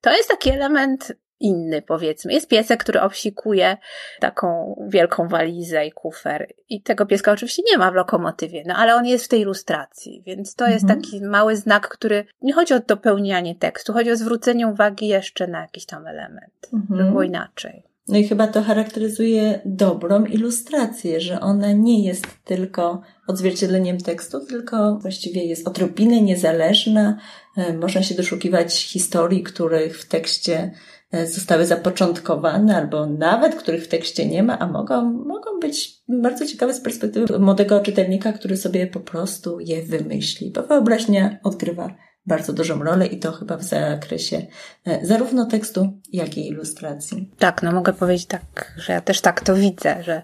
to 0.00 0.12
jest 0.12 0.28
taki 0.28 0.50
element 0.50 1.12
inny, 1.40 1.82
powiedzmy. 1.82 2.32
Jest 2.32 2.48
piesek, 2.48 2.80
który 2.80 3.00
obsikuje 3.00 3.76
taką 4.20 4.76
wielką 4.88 5.28
walizę 5.28 5.86
i 5.86 5.92
kufer. 5.92 6.52
I 6.68 6.82
tego 6.82 7.06
pieska 7.06 7.32
oczywiście 7.32 7.62
nie 7.70 7.78
ma 7.78 7.90
w 7.90 7.94
lokomotywie, 7.94 8.62
no 8.66 8.74
ale 8.74 8.94
on 8.94 9.06
jest 9.06 9.24
w 9.24 9.28
tej 9.28 9.40
ilustracji, 9.40 10.22
więc 10.26 10.54
to 10.54 10.64
mhm. 10.64 10.72
jest 10.72 10.88
taki 10.88 11.24
mały 11.24 11.56
znak, 11.56 11.88
który 11.88 12.24
nie 12.42 12.52
chodzi 12.52 12.74
o 12.74 12.80
dopełnianie 12.80 13.54
tekstu, 13.54 13.92
chodzi 13.92 14.10
o 14.10 14.16
zwrócenie 14.16 14.68
uwagi 14.68 15.08
jeszcze 15.08 15.46
na 15.46 15.60
jakiś 15.60 15.86
tam 15.86 16.06
element, 16.06 16.68
mhm. 16.72 16.98
żeby 16.98 17.10
było 17.10 17.22
inaczej. 17.22 17.93
No 18.08 18.18
i 18.18 18.24
chyba 18.24 18.46
to 18.46 18.62
charakteryzuje 18.62 19.60
dobrą 19.64 20.24
ilustrację, 20.24 21.20
że 21.20 21.40
ona 21.40 21.72
nie 21.72 22.04
jest 22.04 22.26
tylko 22.44 23.02
odzwierciedleniem 23.26 23.98
tekstu, 23.98 24.46
tylko 24.46 24.98
właściwie 24.98 25.44
jest 25.44 25.68
odrobinę 25.68 26.20
niezależna. 26.20 27.18
E, 27.56 27.72
można 27.72 28.02
się 28.02 28.14
doszukiwać 28.14 28.84
historii, 28.84 29.42
których 29.42 29.98
w 29.98 30.08
tekście 30.08 30.70
e, 31.12 31.26
zostały 31.26 31.66
zapoczątkowane, 31.66 32.76
albo 32.76 33.06
nawet 33.06 33.54
których 33.54 33.84
w 33.84 33.88
tekście 33.88 34.26
nie 34.26 34.42
ma, 34.42 34.58
a 34.58 34.66
mogą, 34.66 35.12
mogą 35.12 35.60
być 35.60 36.02
bardzo 36.08 36.46
ciekawe 36.46 36.74
z 36.74 36.80
perspektywy 36.80 37.38
młodego 37.38 37.80
czytelnika, 37.80 38.32
który 38.32 38.56
sobie 38.56 38.86
po 38.86 39.00
prostu 39.00 39.60
je 39.60 39.82
wymyśli, 39.82 40.50
bo 40.50 40.62
wyobraźnia 40.62 41.38
odgrywa 41.42 41.94
bardzo 42.26 42.52
dużą 42.52 42.82
rolę 42.82 43.06
i 43.06 43.18
to 43.18 43.32
chyba 43.32 43.56
w 43.56 43.62
zakresie 43.62 44.46
e, 44.84 45.06
zarówno 45.06 45.46
tekstu, 45.46 46.00
jak 46.14 46.38
i 46.38 46.48
ilustracji. 46.48 47.30
Tak, 47.38 47.62
no 47.62 47.72
mogę 47.72 47.92
powiedzieć 47.92 48.26
tak, 48.26 48.72
że 48.76 48.92
ja 48.92 49.00
też 49.00 49.20
tak 49.20 49.40
to 49.40 49.54
widzę, 49.54 50.02
że 50.02 50.22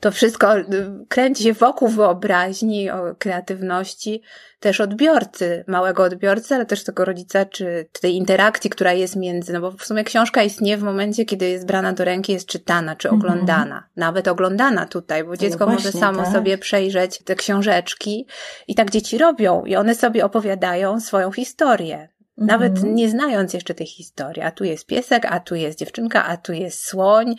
to 0.00 0.10
wszystko 0.10 0.58
y, 0.58 0.64
kręci 1.08 1.42
się 1.42 1.52
wokół 1.52 1.88
wyobraźni, 1.88 2.90
o 2.90 3.14
kreatywności, 3.18 4.22
też 4.62 4.80
odbiorcy, 4.80 5.64
małego 5.66 6.02
odbiorcy, 6.02 6.54
ale 6.54 6.66
też 6.66 6.84
tego 6.84 7.04
rodzica, 7.04 7.44
czy 7.44 7.88
tej 8.00 8.16
interakcji, 8.16 8.70
która 8.70 8.92
jest 8.92 9.16
między, 9.16 9.52
no 9.52 9.60
bo 9.60 9.70
w 9.72 9.84
sumie 9.84 10.04
książka 10.04 10.42
istnieje 10.42 10.76
w 10.76 10.82
momencie, 10.82 11.24
kiedy 11.24 11.48
jest 11.48 11.66
brana 11.66 11.92
do 11.92 12.04
ręki, 12.04 12.32
jest 12.32 12.46
czytana, 12.46 12.96
czy 12.96 13.08
mhm. 13.08 13.20
oglądana. 13.20 13.74
Mhm. 13.74 13.82
Nawet 13.96 14.28
oglądana 14.28 14.86
tutaj, 14.86 15.24
bo 15.24 15.30
no 15.30 15.36
dziecko 15.36 15.66
no 15.66 15.66
właśnie, 15.66 15.86
może 15.86 15.98
samo 15.98 16.22
tak. 16.22 16.32
sobie 16.32 16.58
przejrzeć 16.58 17.22
te 17.24 17.34
książeczki 17.34 18.26
i 18.68 18.74
tak 18.74 18.90
dzieci 18.90 19.18
robią 19.18 19.64
i 19.64 19.76
one 19.76 19.94
sobie 19.94 20.24
opowiadają 20.24 21.00
swoją 21.00 21.32
historię. 21.32 22.08
Nawet 22.46 22.76
mhm. 22.76 22.94
nie 22.94 23.10
znając 23.10 23.54
jeszcze 23.54 23.74
tej 23.74 23.86
historii, 23.86 24.42
a 24.42 24.50
tu 24.50 24.64
jest 24.64 24.86
piesek, 24.86 25.24
a 25.24 25.40
tu 25.40 25.54
jest 25.54 25.78
dziewczynka, 25.78 26.26
a 26.26 26.36
tu 26.36 26.52
jest 26.52 26.84
słoń 26.84 27.34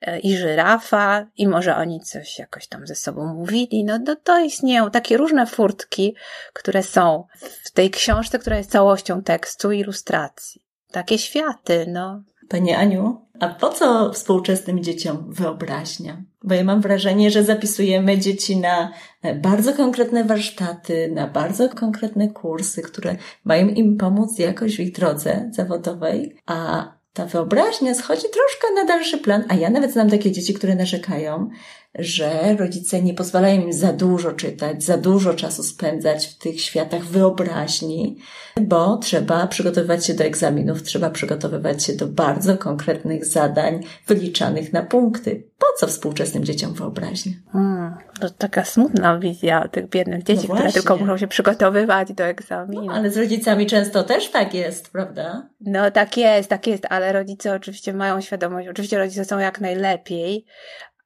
e, 0.00 0.18
i 0.18 0.36
żyrafa 0.36 1.26
i 1.36 1.48
może 1.48 1.76
oni 1.76 2.00
coś 2.00 2.38
jakoś 2.38 2.66
tam 2.66 2.86
ze 2.86 2.94
sobą 2.94 3.34
mówili. 3.34 3.84
No, 3.84 3.98
no 4.06 4.16
to 4.16 4.38
istnieją 4.38 4.90
takie 4.90 5.16
różne 5.16 5.46
furtki, 5.46 6.16
które 6.52 6.82
są 6.82 7.24
w 7.64 7.70
tej 7.70 7.90
książce, 7.90 8.38
która 8.38 8.56
jest 8.56 8.70
całością 8.70 9.22
tekstu 9.22 9.72
i 9.72 9.78
ilustracji. 9.78 10.62
Takie 10.90 11.18
światy, 11.18 11.86
no. 11.88 12.22
Panie 12.48 12.78
Aniu, 12.78 13.23
a 13.40 13.48
po 13.48 13.68
co 13.68 14.12
współczesnym 14.12 14.82
dzieciom 14.82 15.24
wyobraźnia? 15.28 16.22
Bo 16.42 16.54
ja 16.54 16.64
mam 16.64 16.80
wrażenie, 16.80 17.30
że 17.30 17.44
zapisujemy 17.44 18.18
dzieci 18.18 18.56
na 18.56 18.92
e, 19.22 19.34
bardzo 19.34 19.72
konkretne 19.72 20.24
warsztaty, 20.24 21.10
na 21.14 21.28
bardzo 21.28 21.68
konkretne 21.68 22.28
kursy, 22.28 22.82
które 22.82 23.16
mają 23.44 23.68
im 23.68 23.96
pomóc 23.96 24.38
jakoś 24.38 24.76
w 24.76 24.80
ich 24.80 24.92
drodze 24.92 25.50
zawodowej, 25.52 26.36
a 26.46 26.88
ta 27.14 27.26
wyobraźnia 27.26 27.94
schodzi 27.94 28.22
troszkę 28.22 28.74
na 28.74 28.84
dalszy 28.84 29.18
plan, 29.18 29.44
a 29.48 29.54
ja 29.54 29.70
nawet 29.70 29.92
znam 29.92 30.10
takie 30.10 30.32
dzieci, 30.32 30.54
które 30.54 30.74
narzekają, 30.74 31.50
że 31.98 32.56
rodzice 32.58 33.02
nie 33.02 33.14
pozwalają 33.14 33.60
im 33.60 33.72
za 33.72 33.92
dużo 33.92 34.32
czytać, 34.32 34.84
za 34.84 34.96
dużo 34.98 35.34
czasu 35.34 35.62
spędzać 35.62 36.26
w 36.26 36.38
tych 36.38 36.60
światach 36.60 37.04
wyobraźni, 37.04 38.16
bo 38.60 38.96
trzeba 38.96 39.46
przygotowywać 39.46 40.06
się 40.06 40.14
do 40.14 40.24
egzaminów, 40.24 40.82
trzeba 40.82 41.10
przygotowywać 41.10 41.84
się 41.84 41.92
do 41.92 42.06
bardzo 42.06 42.58
konkretnych 42.58 43.24
zadań 43.24 43.80
wyliczanych 44.06 44.72
na 44.72 44.82
punkty. 44.82 45.42
Po 45.58 45.66
co 45.78 45.86
współczesnym 45.86 46.44
dzieciom 46.44 46.74
wyobraźnia? 46.74 47.32
Hmm, 47.52 47.83
to 48.20 48.30
taka 48.30 48.64
smutna 48.64 49.18
wizja 49.18 49.68
tych 49.68 49.88
biednych 49.88 50.22
dzieci, 50.22 50.46
no 50.48 50.54
które 50.54 50.72
tylko 50.72 50.96
muszą 50.96 51.16
się 51.16 51.26
przygotowywać 51.26 52.12
do 52.12 52.24
egzaminu. 52.24 52.84
No, 52.84 52.92
ale 52.92 53.10
z 53.10 53.16
rodzicami 53.16 53.66
często 53.66 54.02
też 54.02 54.30
tak 54.30 54.54
jest, 54.54 54.92
prawda? 54.92 55.48
No 55.60 55.90
tak 55.90 56.16
jest, 56.16 56.50
tak 56.50 56.66
jest, 56.66 56.86
ale 56.90 57.12
rodzice 57.12 57.54
oczywiście 57.54 57.92
mają 57.92 58.20
świadomość, 58.20 58.68
oczywiście 58.68 58.98
rodzice 58.98 59.24
są 59.24 59.38
jak 59.38 59.60
najlepiej, 59.60 60.46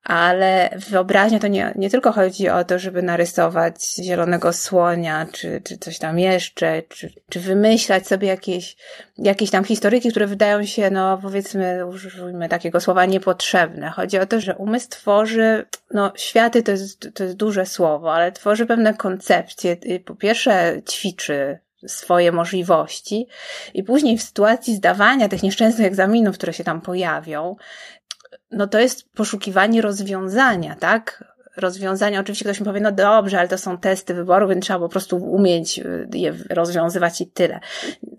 ale 0.09 0.71
wyobraźnia 0.91 1.39
to 1.39 1.47
nie, 1.47 1.73
nie 1.77 1.91
tylko 1.91 2.13
chodzi 2.13 2.49
o 2.49 2.65
to, 2.65 2.79
żeby 2.79 3.03
narysować 3.03 3.75
zielonego 4.03 4.53
słonia, 4.53 5.27
czy, 5.33 5.61
czy 5.65 5.79
coś 5.79 5.99
tam 5.99 6.19
jeszcze, 6.19 6.83
czy, 6.89 7.13
czy 7.29 7.41
wymyślać 7.41 8.07
sobie 8.07 8.29
jakieś, 8.29 8.77
jakieś 9.19 9.51
tam 9.51 9.65
historyki, 9.65 10.11
które 10.11 10.27
wydają 10.27 10.65
się, 10.65 10.91
no 10.91 11.19
powiedzmy, 11.23 11.87
użyjmy 11.87 12.49
takiego 12.49 12.81
słowa, 12.81 13.05
niepotrzebne. 13.07 13.91
Chodzi 13.91 14.19
o 14.19 14.27
to, 14.27 14.41
że 14.41 14.57
umysł 14.57 14.89
tworzy, 14.89 15.67
no 15.91 16.13
światy 16.17 16.63
to 16.63 16.71
jest, 16.71 17.09
to 17.15 17.25
jest 17.25 17.37
duże 17.37 17.67
słowo, 17.67 18.15
ale 18.15 18.33
tworzy 18.33 18.67
pewne 18.67 18.95
koncepcje. 18.95 19.77
Po 20.05 20.15
pierwsze 20.15 20.83
ćwiczy 20.91 21.59
swoje 21.87 22.33
możliwości 22.33 23.27
i 23.75 23.83
później 23.83 24.19
w 24.19 24.23
sytuacji 24.23 24.77
zdawania 24.77 25.29
tych 25.29 25.43
nieszczęsnych 25.43 25.87
egzaminów, 25.87 26.35
które 26.35 26.53
się 26.53 26.65
tam 26.65 26.81
pojawią, 26.81 27.57
no 28.51 28.67
to 28.67 28.81
jest 28.81 29.13
poszukiwanie 29.13 29.83
rozwiązania, 29.83 30.75
tak? 30.75 31.25
Rozwiązania, 31.57 32.21
oczywiście 32.21 32.45
ktoś 32.45 32.61
mi 32.61 32.67
powie, 32.67 32.81
no 32.81 32.93
dobrze, 32.93 33.39
ale 33.39 33.49
to 33.49 33.59
są 33.59 33.79
testy 33.79 34.15
wyboru, 34.15 34.49
więc 34.49 34.65
trzeba 34.65 34.79
po 34.79 34.89
prostu 34.89 35.17
umieć 35.17 35.79
y, 35.79 36.09
je 36.15 36.35
rozwiązywać 36.51 37.21
i 37.21 37.27
tyle. 37.27 37.61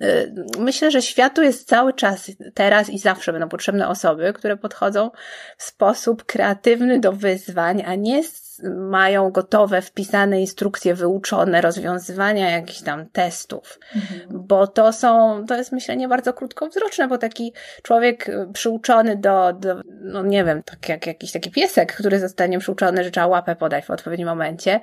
Y, 0.04 0.34
myślę, 0.60 0.92
że 0.92 1.02
światu 1.02 1.42
jest 1.42 1.68
cały 1.68 1.94
czas, 1.94 2.32
teraz 2.54 2.90
i 2.90 3.00
zawsze 3.00 3.32
będą 3.32 3.50
potrzebne 3.50 3.88
osoby, 3.88 4.34
które 4.34 4.58
podchodzą 4.58 5.12
w 5.58 5.64
sposób 5.64 6.24
kreatywny 6.26 7.00
do 7.00 7.14
wyzwań, 7.14 7.84
a 7.86 7.96
nie 7.96 8.24
mają 8.64 9.32
gotowe, 9.32 9.82
wpisane 9.82 10.42
instrukcje, 10.42 10.96
wyuczone 10.96 11.62
rozwiązywania 11.62 12.52
jakichś 12.52 12.82
tam 12.82 13.10
testów, 13.10 13.80
mhm. 13.96 14.22
bo 14.30 14.68
to 14.68 14.94
są, 14.94 15.46
to 15.48 15.56
jest 15.56 15.72
myślenie 15.72 16.08
bardzo 16.08 16.34
krótkowzroczne, 16.34 17.08
bo 17.08 17.18
taki 17.18 17.54
człowiek 17.84 18.30
y, 18.30 18.48
przyuczony 18.54 19.16
do, 19.16 19.54
do 19.54 19.82
no 20.02 20.24
nie 20.24 20.44
wiem, 20.44 20.64
tak 20.64 20.90
jak 20.90 21.08
jakiś 21.08 21.32
taki 21.32 21.52
piesek, 21.52 21.96
który 21.96 22.20
zostanie 22.20 22.60
przyuczony, 22.60 23.04
że 23.04 23.12
trzeba 23.12 23.28
łapę 23.28 23.56
podać 23.56 23.86
w 23.86 23.92
odpowiednim 23.92 24.28
momencie, 24.28 24.80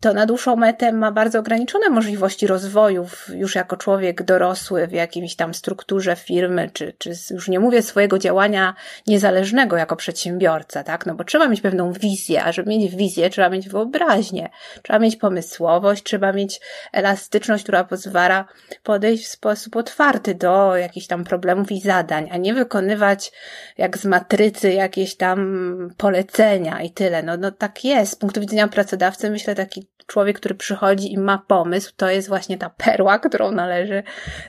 to 0.00 0.14
na 0.14 0.26
dłuższą 0.26 0.56
metę 0.56 0.92
ma 0.92 1.12
bardzo 1.12 1.38
ograniczone 1.38 1.90
możliwości 1.90 2.46
rozwoju 2.46 3.06
już 3.34 3.54
jako 3.54 3.76
człowiek 3.76 4.22
dorosły 4.22 4.86
w 4.86 4.92
jakimś 4.92 5.36
tam 5.36 5.54
strukturze 5.54 6.16
firmy, 6.16 6.70
czy, 6.72 6.94
czy 6.98 7.10
już 7.30 7.48
nie 7.48 7.60
mówię 7.60 7.82
swojego 7.82 8.18
działania 8.18 8.74
niezależnego 9.06 9.76
jako 9.76 9.96
przedsiębiorca, 9.96 10.84
tak, 10.84 11.06
no 11.06 11.14
bo 11.14 11.24
trzeba 11.24 11.48
mieć 11.48 11.60
pewną 11.60 11.92
wizję, 11.92 12.44
a 12.44 12.52
żeby 12.52 12.70
mieć 12.70 12.96
wizję, 12.96 13.13
wizję, 13.14 13.30
trzeba 13.30 13.50
mieć 13.50 13.68
wyobraźnię, 13.68 14.50
trzeba 14.82 14.98
mieć 14.98 15.16
pomysłowość, 15.16 16.02
trzeba 16.02 16.32
mieć 16.32 16.60
elastyczność, 16.92 17.64
która 17.64 17.84
pozwala 17.84 18.44
podejść 18.82 19.24
w 19.24 19.28
sposób 19.28 19.76
otwarty 19.76 20.34
do 20.34 20.76
jakichś 20.76 21.06
tam 21.06 21.24
problemów 21.24 21.72
i 21.72 21.80
zadań, 21.80 22.28
a 22.32 22.36
nie 22.36 22.54
wykonywać 22.54 23.32
jak 23.78 23.98
z 23.98 24.04
matrycy 24.04 24.72
jakieś 24.72 25.16
tam 25.16 25.94
polecenia 25.96 26.82
i 26.82 26.90
tyle. 26.90 27.22
No, 27.22 27.36
no 27.36 27.50
tak 27.50 27.84
jest. 27.84 28.12
Z 28.12 28.16
punktu 28.16 28.40
widzenia 28.40 28.68
pracodawcy, 28.68 29.30
myślę, 29.30 29.54
taki 29.54 29.86
człowiek, 30.06 30.38
który 30.38 30.54
przychodzi 30.54 31.12
i 31.12 31.18
ma 31.18 31.38
pomysł, 31.38 31.92
to 31.96 32.10
jest 32.10 32.28
właśnie 32.28 32.58
ta 32.58 32.70
perła, 32.70 33.18
którą 33.18 33.50
należy 33.50 34.02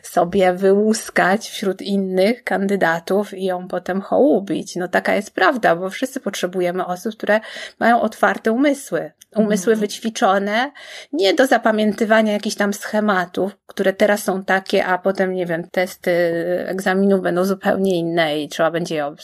sobie 0.03 0.53
wyłuskać 0.53 1.49
wśród 1.49 1.81
innych 1.81 2.43
kandydatów 2.43 3.33
i 3.33 3.45
ją 3.45 3.67
potem 3.67 4.01
hołubić. 4.01 4.75
No 4.75 4.87
taka 4.87 5.15
jest 5.15 5.35
prawda, 5.35 5.75
bo 5.75 5.89
wszyscy 5.89 6.19
potrzebujemy 6.19 6.85
osób, 6.85 7.15
które 7.15 7.39
mają 7.79 8.01
otwarte 8.01 8.51
umysły. 8.55 9.11
Umysły 9.35 9.73
mhm. 9.73 9.79
wyćwiczone, 9.79 10.71
nie 11.13 11.33
do 11.33 11.47
zapamiętywania 11.47 12.33
jakichś 12.33 12.55
tam 12.55 12.73
schematów, 12.73 13.57
które 13.65 13.93
teraz 13.93 14.23
są 14.23 14.43
takie, 14.43 14.85
a 14.85 14.97
potem, 14.97 15.33
nie 15.33 15.45
wiem, 15.45 15.69
testy 15.71 16.11
egzaminów 16.67 17.21
będą 17.21 17.45
zupełnie 17.45 17.99
inne 17.99 18.41
i 18.41 18.49
trzeba 18.49 18.71
będzie 18.71 18.95
je 18.95 19.15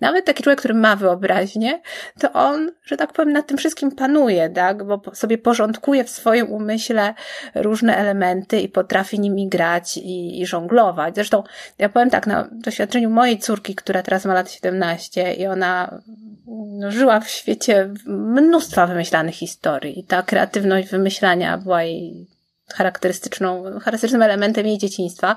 Nawet 0.00 0.24
taki 0.24 0.42
człowiek, 0.42 0.58
który 0.58 0.74
ma 0.74 0.96
wyobraźnię, 0.96 1.80
to 2.20 2.32
on, 2.32 2.72
że 2.84 2.96
tak 2.96 3.12
powiem, 3.12 3.32
nad 3.32 3.46
tym 3.46 3.58
wszystkim 3.58 3.90
panuje, 3.90 4.48
tak? 4.48 4.84
Bo 4.84 5.02
sobie 5.12 5.38
porządkuje 5.38 6.04
w 6.04 6.10
swoim 6.10 6.52
umyśle 6.52 7.14
różne 7.54 7.96
elementy 7.96 8.60
i 8.60 8.68
potrafi 8.68 9.20
nimi 9.20 9.48
grać 9.48 9.96
i, 9.96 10.40
i 10.40 10.46
żonglować. 10.46 11.14
Zresztą, 11.14 11.42
ja 11.78 11.88
powiem 11.88 12.10
tak, 12.10 12.26
na 12.26 12.48
doświadczeniu 12.52 13.10
mojej 13.10 13.38
córki, 13.38 13.74
która 13.74 14.02
teraz 14.02 14.24
ma 14.24 14.34
lat 14.34 14.50
17 14.50 15.34
i 15.34 15.46
ona 15.46 16.00
no, 16.46 16.90
żyła 16.90 17.20
w 17.20 17.28
świecie 17.28 17.90
mnóstwa 18.06 18.79
wymyślanych 18.86 19.34
historii 19.34 20.04
ta 20.04 20.22
kreatywność 20.22 20.88
wymyślania 20.88 21.58
była 21.58 21.82
jej 21.82 22.26
charakterystyczną, 22.74 23.62
charakterystycznym 23.62 24.22
elementem 24.22 24.66
jej 24.66 24.78
dzieciństwa. 24.78 25.36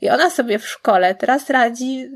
I 0.00 0.10
ona 0.10 0.30
sobie 0.30 0.58
w 0.58 0.68
szkole 0.68 1.14
teraz 1.14 1.50
radzi 1.50 2.08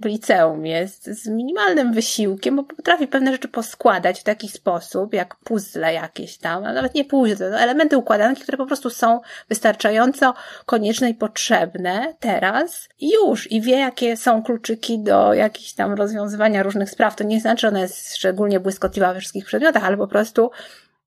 w 0.00 0.04
liceum 0.04 0.66
jest 0.66 1.04
z 1.04 1.28
minimalnym 1.28 1.92
wysiłkiem, 1.92 2.56
bo 2.56 2.62
potrafi 2.62 3.06
pewne 3.06 3.32
rzeczy 3.32 3.48
poskładać 3.48 4.20
w 4.20 4.24
taki 4.24 4.48
sposób, 4.48 5.14
jak 5.14 5.36
puzzle 5.36 5.94
jakieś 5.94 6.38
tam, 6.38 6.64
a 6.64 6.72
nawet 6.72 6.94
nie 6.94 7.04
puzzle, 7.04 7.50
no 7.50 7.58
elementy 7.58 7.98
układanki, 7.98 8.42
które 8.42 8.58
po 8.58 8.66
prostu 8.66 8.90
są 8.90 9.20
wystarczająco 9.48 10.34
konieczne 10.66 11.10
i 11.10 11.14
potrzebne 11.14 12.14
teraz 12.20 12.88
i 13.00 13.12
już, 13.12 13.52
i 13.52 13.60
wie, 13.60 13.78
jakie 13.78 14.16
są 14.16 14.42
kluczyki 14.42 14.98
do 14.98 15.34
jakichś 15.34 15.72
tam 15.72 15.94
rozwiązywania 15.94 16.62
różnych 16.62 16.90
spraw. 16.90 17.16
To 17.16 17.24
nie 17.24 17.40
znaczy, 17.40 17.60
że 17.60 17.68
ona 17.68 17.80
jest 17.80 18.16
szczególnie 18.16 18.60
błyskotliwa 18.60 19.14
we 19.14 19.20
wszystkich 19.20 19.44
przedmiotach, 19.44 19.84
ale 19.84 19.96
po 19.96 20.08
prostu, 20.08 20.50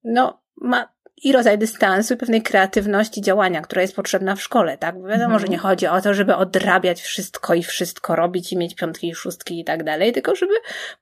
no, 0.03 0.41
ma 0.57 0.94
i 1.23 1.31
rodzaj 1.31 1.57
dystansu 1.57 2.13
i 2.13 2.17
pewnej 2.17 2.41
kreatywności 2.41 3.21
działania, 3.21 3.61
która 3.61 3.81
jest 3.81 3.95
potrzebna 3.95 4.35
w 4.35 4.41
szkole, 4.41 4.77
tak? 4.77 4.99
Bo 4.99 5.07
wiadomo, 5.07 5.39
że 5.39 5.47
nie 5.47 5.55
mhm. 5.55 5.71
chodzi 5.71 5.87
o 5.87 6.01
to, 6.01 6.13
żeby 6.13 6.35
odrabiać 6.35 7.01
wszystko 7.01 7.53
i 7.53 7.63
wszystko 7.63 8.15
robić 8.15 8.53
i 8.53 8.57
mieć 8.57 8.75
piątki 8.75 9.09
i 9.09 9.15
szóstki 9.15 9.59
i 9.59 9.63
tak 9.63 9.83
dalej, 9.83 10.13
tylko 10.13 10.35
żeby 10.35 10.53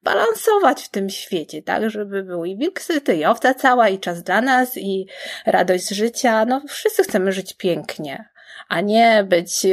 balansować 0.04 0.82
w 0.82 0.90
tym 0.90 1.10
świecie, 1.10 1.62
tak? 1.62 1.90
Żeby 1.90 2.24
był 2.24 2.46
i 2.46 2.58
wilk 2.58 2.82
syty, 2.82 3.16
i 3.16 3.26
owca 3.26 3.54
cała, 3.54 3.90
i 3.90 4.00
czas 4.00 4.24
dla 4.24 4.42
nas, 4.42 4.78
i 4.78 5.08
radość 5.46 5.86
z 5.86 5.92
życia. 5.92 6.46
No, 6.46 6.62
wszyscy 6.68 7.04
chcemy 7.04 7.32
żyć 7.32 7.54
pięknie 7.54 8.34
a 8.68 8.82
nie 8.82 9.26
być 9.30 9.68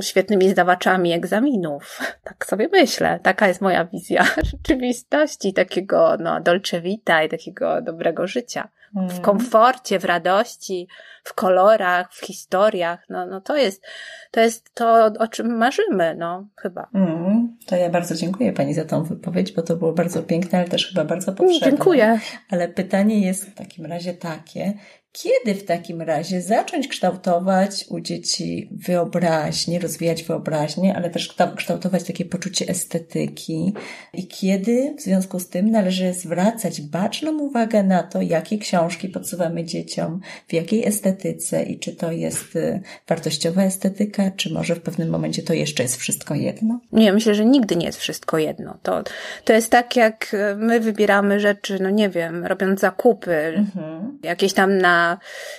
świetnymi 0.00 0.50
zdawaczami 0.50 1.12
egzaminów. 1.12 2.00
Tak 2.24 2.46
sobie 2.46 2.68
myślę. 2.72 3.20
Taka 3.22 3.48
jest 3.48 3.60
moja 3.60 3.84
wizja 3.84 4.24
rzeczywistości, 4.52 5.52
takiego 5.52 6.16
no, 6.20 6.40
dolce 6.40 6.80
vita 6.80 7.22
i 7.22 7.28
takiego 7.28 7.82
dobrego 7.82 8.26
życia 8.26 8.68
w 8.94 9.10
mm. 9.10 9.22
komforcie, 9.22 9.98
w 9.98 10.04
radości, 10.04 10.88
w 11.24 11.34
kolorach, 11.34 12.12
w 12.12 12.26
historiach. 12.26 13.06
No, 13.08 13.26
no 13.26 13.40
to 13.40 13.56
jest, 13.56 13.82
to 14.30 14.40
jest 14.40 14.74
to, 14.74 15.04
o 15.18 15.28
czym 15.28 15.56
marzymy, 15.56 16.14
no, 16.18 16.48
chyba. 16.56 16.88
Mm, 16.94 17.56
to 17.66 17.76
ja 17.76 17.90
bardzo 17.90 18.14
dziękuję 18.14 18.52
Pani 18.52 18.74
za 18.74 18.84
tą 18.84 19.02
wypowiedź, 19.02 19.52
bo 19.52 19.62
to 19.62 19.76
było 19.76 19.92
bardzo 19.92 20.22
piękne, 20.22 20.58
ale 20.58 20.68
też 20.68 20.86
chyba 20.86 21.04
bardzo 21.04 21.32
potrzebne. 21.32 21.70
Dziękuję. 21.70 22.20
Ale 22.50 22.68
pytanie 22.68 23.20
jest 23.20 23.50
w 23.50 23.54
takim 23.54 23.86
razie 23.86 24.14
takie, 24.14 24.72
kiedy 25.12 25.54
w 25.54 25.64
takim 25.64 26.02
razie 26.02 26.42
zacząć 26.42 26.88
kształtować 26.88 27.84
u 27.88 28.00
dzieci 28.00 28.68
wyobraźnię, 28.72 29.78
rozwijać 29.78 30.22
wyobraźnię, 30.22 30.96
ale 30.96 31.10
też 31.10 31.34
kształtować 31.56 32.04
takie 32.04 32.24
poczucie 32.24 32.68
estetyki 32.68 33.74
i 34.12 34.26
kiedy 34.26 34.94
w 34.98 35.00
związku 35.00 35.40
z 35.40 35.48
tym 35.48 35.70
należy 35.70 36.12
zwracać 36.12 36.80
baczną 36.80 37.38
uwagę 37.38 37.82
na 37.82 38.02
to, 38.02 38.22
jakie 38.22 38.58
książki 38.58 39.08
podsuwamy 39.08 39.64
dzieciom, 39.64 40.20
w 40.48 40.52
jakiej 40.52 40.86
estetyce 40.86 41.62
i 41.62 41.78
czy 41.78 41.96
to 41.96 42.12
jest 42.12 42.56
y, 42.56 42.80
wartościowa 43.08 43.62
estetyka, 43.62 44.30
czy 44.36 44.52
może 44.52 44.74
w 44.74 44.80
pewnym 44.80 45.08
momencie 45.08 45.42
to 45.42 45.54
jeszcze 45.54 45.82
jest 45.82 45.96
wszystko 45.96 46.34
jedno? 46.34 46.80
Nie, 46.92 47.12
myślę, 47.12 47.34
że 47.34 47.44
nigdy 47.44 47.76
nie 47.76 47.86
jest 47.86 47.98
wszystko 47.98 48.38
jedno. 48.38 48.78
To, 48.82 49.02
to 49.44 49.52
jest 49.52 49.70
tak, 49.70 49.96
jak 49.96 50.36
my 50.56 50.80
wybieramy 50.80 51.40
rzeczy, 51.40 51.78
no 51.82 51.90
nie 51.90 52.08
wiem, 52.08 52.46
robiąc 52.46 52.80
zakupy, 52.80 53.36
mhm. 53.36 54.18
jakieś 54.22 54.52
tam 54.52 54.78
na 54.78 54.99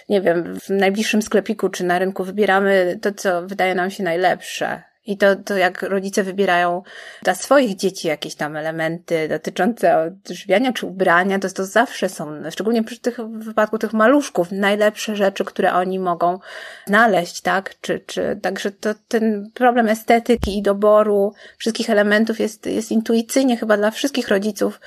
nie 0.09 0.21
wiem, 0.21 0.59
w 0.59 0.69
najbliższym 0.69 1.21
sklepiku 1.21 1.69
czy 1.69 1.83
na 1.83 1.99
rynku 1.99 2.23
wybieramy 2.23 2.99
to, 3.01 3.13
co 3.13 3.47
wydaje 3.47 3.75
nam 3.75 3.91
się 3.91 4.03
najlepsze. 4.03 4.90
I 5.05 5.17
to, 5.17 5.35
to 5.35 5.57
jak 5.57 5.81
rodzice 5.81 6.23
wybierają 6.23 6.83
dla 7.23 7.35
swoich 7.35 7.75
dzieci 7.75 8.07
jakieś 8.07 8.35
tam 8.35 8.55
elementy 8.55 9.27
dotyczące 9.27 9.97
odżywiania 9.97 10.73
czy 10.73 10.85
ubrania, 10.85 11.39
to, 11.39 11.49
to 11.49 11.65
zawsze 11.65 12.09
są, 12.09 12.51
szczególnie 12.51 12.83
przy 12.83 12.99
tych, 12.99 13.17
w 13.17 13.43
wypadku 13.43 13.77
tych 13.77 13.93
maluszków, 13.93 14.51
najlepsze 14.51 15.15
rzeczy, 15.15 15.45
które 15.45 15.73
oni 15.73 15.99
mogą 15.99 16.39
znaleźć, 16.87 17.41
tak? 17.41 17.75
Czy, 17.81 17.99
czy, 17.99 18.39
także 18.41 18.71
to, 18.71 18.89
ten 19.07 19.49
problem 19.53 19.87
estetyki 19.87 20.57
i 20.57 20.61
doboru 20.61 21.33
wszystkich 21.57 21.89
elementów 21.89 22.39
jest, 22.39 22.65
jest 22.65 22.91
intuicyjnie 22.91 23.57
chyba 23.57 23.77
dla 23.77 23.91
wszystkich 23.91 24.27
rodziców, 24.27 24.79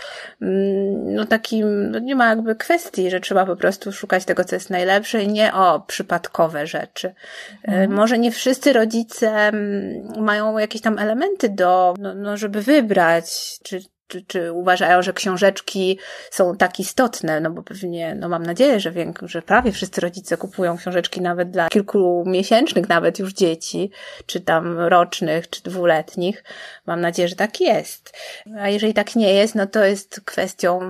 mm, 0.42 1.14
no 1.14 1.24
takim, 1.24 1.90
no 1.90 1.98
nie 1.98 2.14
ma 2.14 2.28
jakby 2.28 2.56
kwestii, 2.56 3.10
że 3.10 3.20
trzeba 3.20 3.46
po 3.46 3.56
prostu 3.56 3.92
szukać 3.92 4.24
tego, 4.24 4.44
co 4.44 4.56
jest 4.56 4.70
najlepsze 4.70 5.22
i 5.22 5.28
nie 5.28 5.54
o 5.54 5.80
przypadkowe 5.80 6.66
rzeczy. 6.66 7.14
Mhm. 7.62 7.92
Może 7.92 8.18
nie 8.18 8.30
wszyscy 8.30 8.72
rodzice 8.72 9.30
mm, 9.30 10.03
mają 10.16 10.58
jakieś 10.58 10.80
tam 10.80 10.98
elementy 10.98 11.48
do, 11.48 11.94
no, 11.98 12.14
no 12.14 12.36
żeby 12.36 12.62
wybrać, 12.62 13.58
czy, 13.62 13.80
czy, 14.06 14.22
czy 14.22 14.52
uważają, 14.52 15.02
że 15.02 15.12
książeczki 15.12 15.98
są 16.30 16.56
tak 16.56 16.80
istotne, 16.80 17.40
no 17.40 17.50
bo 17.50 17.62
pewnie, 17.62 18.14
no 18.14 18.28
mam 18.28 18.42
nadzieję, 18.42 18.80
że, 18.80 18.92
wiem, 18.92 19.14
że 19.22 19.42
prawie 19.42 19.72
wszyscy 19.72 20.00
rodzice 20.00 20.36
kupują 20.36 20.76
książeczki 20.76 21.20
nawet 21.20 21.50
dla 21.50 21.68
kilkumiesięcznych 21.68 22.88
nawet 22.88 23.18
już 23.18 23.32
dzieci, 23.32 23.90
czy 24.26 24.40
tam 24.40 24.78
rocznych, 24.78 25.50
czy 25.50 25.62
dwuletnich. 25.62 26.44
Mam 26.86 27.00
nadzieję, 27.00 27.28
że 27.28 27.36
tak 27.36 27.60
jest. 27.60 28.12
A 28.58 28.68
jeżeli 28.68 28.94
tak 28.94 29.16
nie 29.16 29.34
jest, 29.34 29.54
no 29.54 29.66
to 29.66 29.84
jest 29.84 30.20
kwestią, 30.24 30.80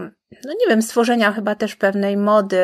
no 0.44 0.52
nie 0.60 0.66
wiem, 0.68 0.82
stworzenia 0.82 1.32
chyba 1.32 1.54
też 1.54 1.76
pewnej 1.76 2.16
mody 2.16 2.58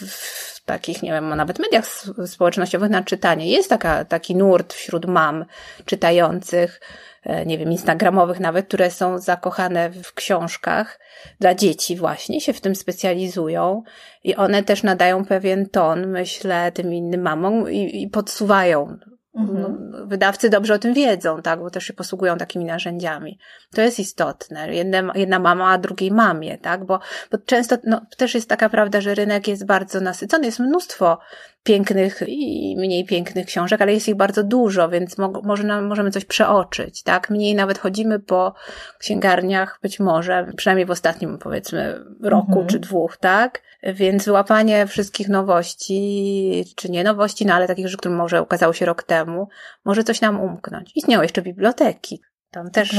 w, 0.00 0.53
takich, 0.66 1.02
nie 1.02 1.12
wiem, 1.12 1.28
nawet 1.28 1.58
mediach 1.58 1.86
społecznościowych 2.26 2.90
na 2.90 3.02
czytanie. 3.02 3.50
Jest 3.50 3.70
taka, 3.70 4.04
taki 4.04 4.36
nurt 4.36 4.72
wśród 4.72 5.06
mam 5.06 5.44
czytających, 5.84 6.80
e, 7.22 7.46
nie 7.46 7.58
wiem, 7.58 7.72
instagramowych 7.72 8.40
nawet, 8.40 8.66
które 8.68 8.90
są 8.90 9.18
zakochane 9.18 9.90
w 9.90 10.14
książkach 10.14 11.00
dla 11.40 11.54
dzieci 11.54 11.96
właśnie, 11.96 12.40
się 12.40 12.52
w 12.52 12.60
tym 12.60 12.74
specjalizują 12.74 13.82
i 14.24 14.34
one 14.34 14.62
też 14.62 14.82
nadają 14.82 15.24
pewien 15.24 15.68
ton, 15.68 16.06
myślę, 16.06 16.72
tym 16.72 16.94
innym 16.94 17.20
mamom 17.20 17.70
i, 17.70 18.02
i 18.02 18.08
podsuwają 18.08 18.98
Mhm. 19.36 19.60
No, 19.60 20.06
wydawcy 20.06 20.50
dobrze 20.50 20.74
o 20.74 20.78
tym 20.78 20.94
wiedzą, 20.94 21.42
tak, 21.42 21.60
bo 21.60 21.70
też 21.70 21.84
się 21.84 21.92
posługują 21.92 22.36
takimi 22.36 22.64
narzędziami. 22.64 23.38
To 23.74 23.82
jest 23.82 23.98
istotne. 23.98 24.74
Jedna, 24.74 25.12
jedna 25.14 25.38
mama, 25.38 25.70
a 25.70 25.78
drugiej 25.78 26.10
mamie, 26.10 26.58
tak, 26.58 26.84
bo, 26.84 27.00
bo 27.30 27.38
często 27.38 27.76
no, 27.84 28.00
też 28.16 28.34
jest 28.34 28.48
taka 28.48 28.68
prawda, 28.68 29.00
że 29.00 29.14
rynek 29.14 29.48
jest 29.48 29.66
bardzo 29.66 30.00
nasycony, 30.00 30.46
jest 30.46 30.58
mnóstwo 30.58 31.18
pięknych 31.64 32.22
i 32.26 32.74
mniej 32.78 33.04
pięknych 33.04 33.46
książek, 33.46 33.82
ale 33.82 33.92
jest 33.92 34.08
ich 34.08 34.14
bardzo 34.14 34.44
dużo, 34.44 34.88
więc 34.88 35.18
mo 35.18 35.32
może 35.44 35.64
nam, 35.64 35.86
możemy 35.86 36.10
coś 36.10 36.24
przeoczyć, 36.24 37.02
tak? 37.02 37.30
Mniej 37.30 37.54
nawet 37.54 37.78
chodzimy 37.78 38.20
po 38.20 38.54
księgarniach, 38.98 39.78
być 39.82 40.00
może, 40.00 40.52
przynajmniej 40.56 40.86
w 40.86 40.90
ostatnim, 40.90 41.38
powiedzmy, 41.38 42.04
roku 42.22 42.50
mhm. 42.50 42.66
czy 42.66 42.78
dwóch, 42.78 43.16
tak? 43.16 43.62
Więc 43.82 44.24
wyłapanie 44.24 44.86
wszystkich 44.86 45.28
nowości, 45.28 46.64
czy 46.76 46.90
nie 46.90 47.04
nowości, 47.04 47.46
no 47.46 47.54
ale 47.54 47.66
takich 47.66 47.86
rzeczy, 47.86 47.98
które 47.98 48.14
może 48.14 48.42
ukazały 48.42 48.74
się 48.74 48.86
rok 48.86 49.02
temu, 49.02 49.48
może 49.84 50.04
coś 50.04 50.20
nam 50.20 50.40
umknąć. 50.40 50.92
Istnieją 50.94 51.22
jeszcze 51.22 51.42
biblioteki. 51.42 52.20
Tam 52.54 52.70
też 52.70 52.96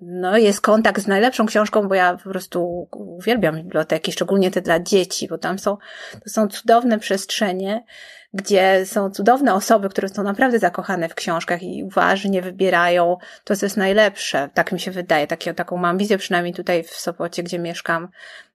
no, 0.00 0.38
jest 0.38 0.60
kontakt 0.60 1.02
z 1.02 1.06
najlepszą 1.06 1.46
książką, 1.46 1.88
bo 1.88 1.94
ja 1.94 2.16
po 2.24 2.30
prostu 2.30 2.88
uwielbiam 2.92 3.56
biblioteki, 3.56 4.12
szczególnie 4.12 4.50
te 4.50 4.60
dla 4.60 4.80
dzieci, 4.80 5.28
bo 5.28 5.38
tam 5.38 5.58
są, 5.58 5.76
to 6.24 6.30
są 6.30 6.48
cudowne 6.48 6.98
przestrzenie, 6.98 7.84
gdzie 8.34 8.86
są 8.86 9.10
cudowne 9.10 9.54
osoby, 9.54 9.88
które 9.88 10.08
są 10.08 10.22
naprawdę 10.22 10.58
zakochane 10.58 11.08
w 11.08 11.14
książkach 11.14 11.62
i 11.62 11.84
uważnie 11.84 12.42
wybierają 12.42 13.16
to, 13.44 13.56
co 13.56 13.66
jest 13.66 13.76
najlepsze. 13.76 14.48
Tak 14.54 14.72
mi 14.72 14.80
się 14.80 14.90
wydaje. 14.90 15.26
Takie, 15.26 15.54
taką 15.54 15.76
mam 15.76 15.98
wizję, 15.98 16.18
przynajmniej 16.18 16.54
tutaj 16.54 16.82
w 16.82 16.90
Sopocie, 16.90 17.42
gdzie 17.42 17.58
mieszkam. 17.58 18.08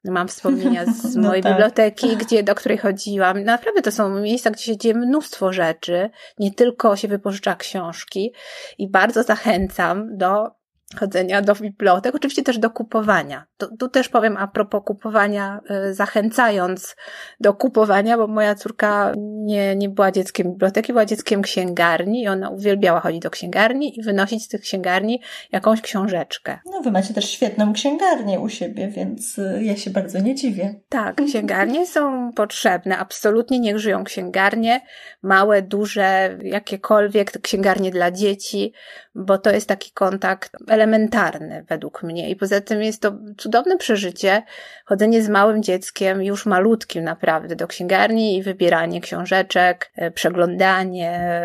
Mam 0.03 0.27
wspomnienia 0.27 0.85
z 0.85 1.15
no 1.15 1.27
mojej 1.27 1.43
tak. 1.43 1.51
biblioteki, 1.51 2.17
gdzie, 2.17 2.43
do 2.43 2.55
której 2.55 2.77
chodziłam. 2.77 3.43
Naprawdę 3.43 3.81
to 3.81 3.91
są 3.91 4.09
miejsca, 4.09 4.51
gdzie 4.51 4.63
się 4.63 4.77
dzieje 4.77 4.95
mnóstwo 4.95 5.53
rzeczy. 5.53 6.09
Nie 6.39 6.53
tylko 6.53 6.95
się 6.95 7.07
wypożycza 7.07 7.55
książki. 7.55 8.33
I 8.77 8.89
bardzo 8.89 9.23
zachęcam 9.23 10.17
do 10.17 10.51
chodzenia 10.99 11.41
do 11.41 11.55
bibliotek, 11.55 12.15
oczywiście 12.15 12.43
też 12.43 12.57
do 12.57 12.69
kupowania. 12.69 13.45
Tu, 13.57 13.77
tu, 13.77 13.89
też 13.89 14.09
powiem 14.09 14.37
a 14.37 14.47
propos 14.47 14.81
kupowania, 14.85 15.59
y, 15.89 15.93
zachęcając 15.93 16.95
do 17.39 17.53
kupowania, 17.53 18.17
bo 18.17 18.27
moja 18.27 18.55
córka 18.55 19.13
nie, 19.17 19.75
nie 19.75 19.89
była 19.89 20.11
dzieckiem 20.11 20.51
biblioteki, 20.51 20.93
była 20.93 21.05
dzieckiem 21.05 21.41
księgarni 21.41 22.23
i 22.23 22.27
ona 22.27 22.49
uwielbiała 22.49 22.99
chodzić 22.99 23.21
do 23.21 23.29
księgarni 23.29 23.99
i 23.99 24.03
wynosić 24.03 24.43
z 24.43 24.47
tych 24.47 24.61
księgarni 24.61 25.21
jakąś 25.51 25.81
książeczkę. 25.81 26.59
No, 26.65 26.81
wy 26.81 26.91
macie 26.91 27.13
też 27.13 27.29
świetną 27.29 27.73
księgarnię 27.73 28.39
u 28.39 28.49
siebie, 28.49 28.87
więc 28.87 29.37
y, 29.37 29.59
ja 29.63 29.77
się 29.77 29.89
bardzo 29.89 30.19
nie 30.19 30.35
dziwię. 30.35 30.75
Tak, 30.89 31.15
księgarnie 31.27 31.87
są 31.87 32.31
potrzebne, 32.33 32.97
absolutnie 32.97 33.59
niech 33.59 33.79
żyją 33.79 34.03
księgarnie, 34.03 34.81
małe, 35.21 35.61
duże, 35.61 36.37
jakiekolwiek, 36.43 37.31
księgarnie 37.41 37.91
dla 37.91 38.11
dzieci, 38.11 38.73
bo 39.15 39.37
to 39.37 39.51
jest 39.51 39.67
taki 39.67 39.91
kontakt 39.91 40.51
elementarny 40.75 41.65
według 41.69 42.03
mnie. 42.03 42.29
I 42.29 42.35
poza 42.35 42.61
tym 42.61 42.81
jest 42.81 43.01
to 43.01 43.11
cudowne 43.37 43.77
przeżycie, 43.77 44.43
chodzenie 44.85 45.23
z 45.23 45.29
małym 45.29 45.63
dzieckiem, 45.63 46.23
już 46.23 46.45
malutkim 46.45 47.03
naprawdę, 47.03 47.55
do 47.55 47.67
księgarni 47.67 48.37
i 48.37 48.43
wybieranie 48.43 49.01
książeczek, 49.01 49.91
e, 49.95 50.11
przeglądanie, 50.11 51.39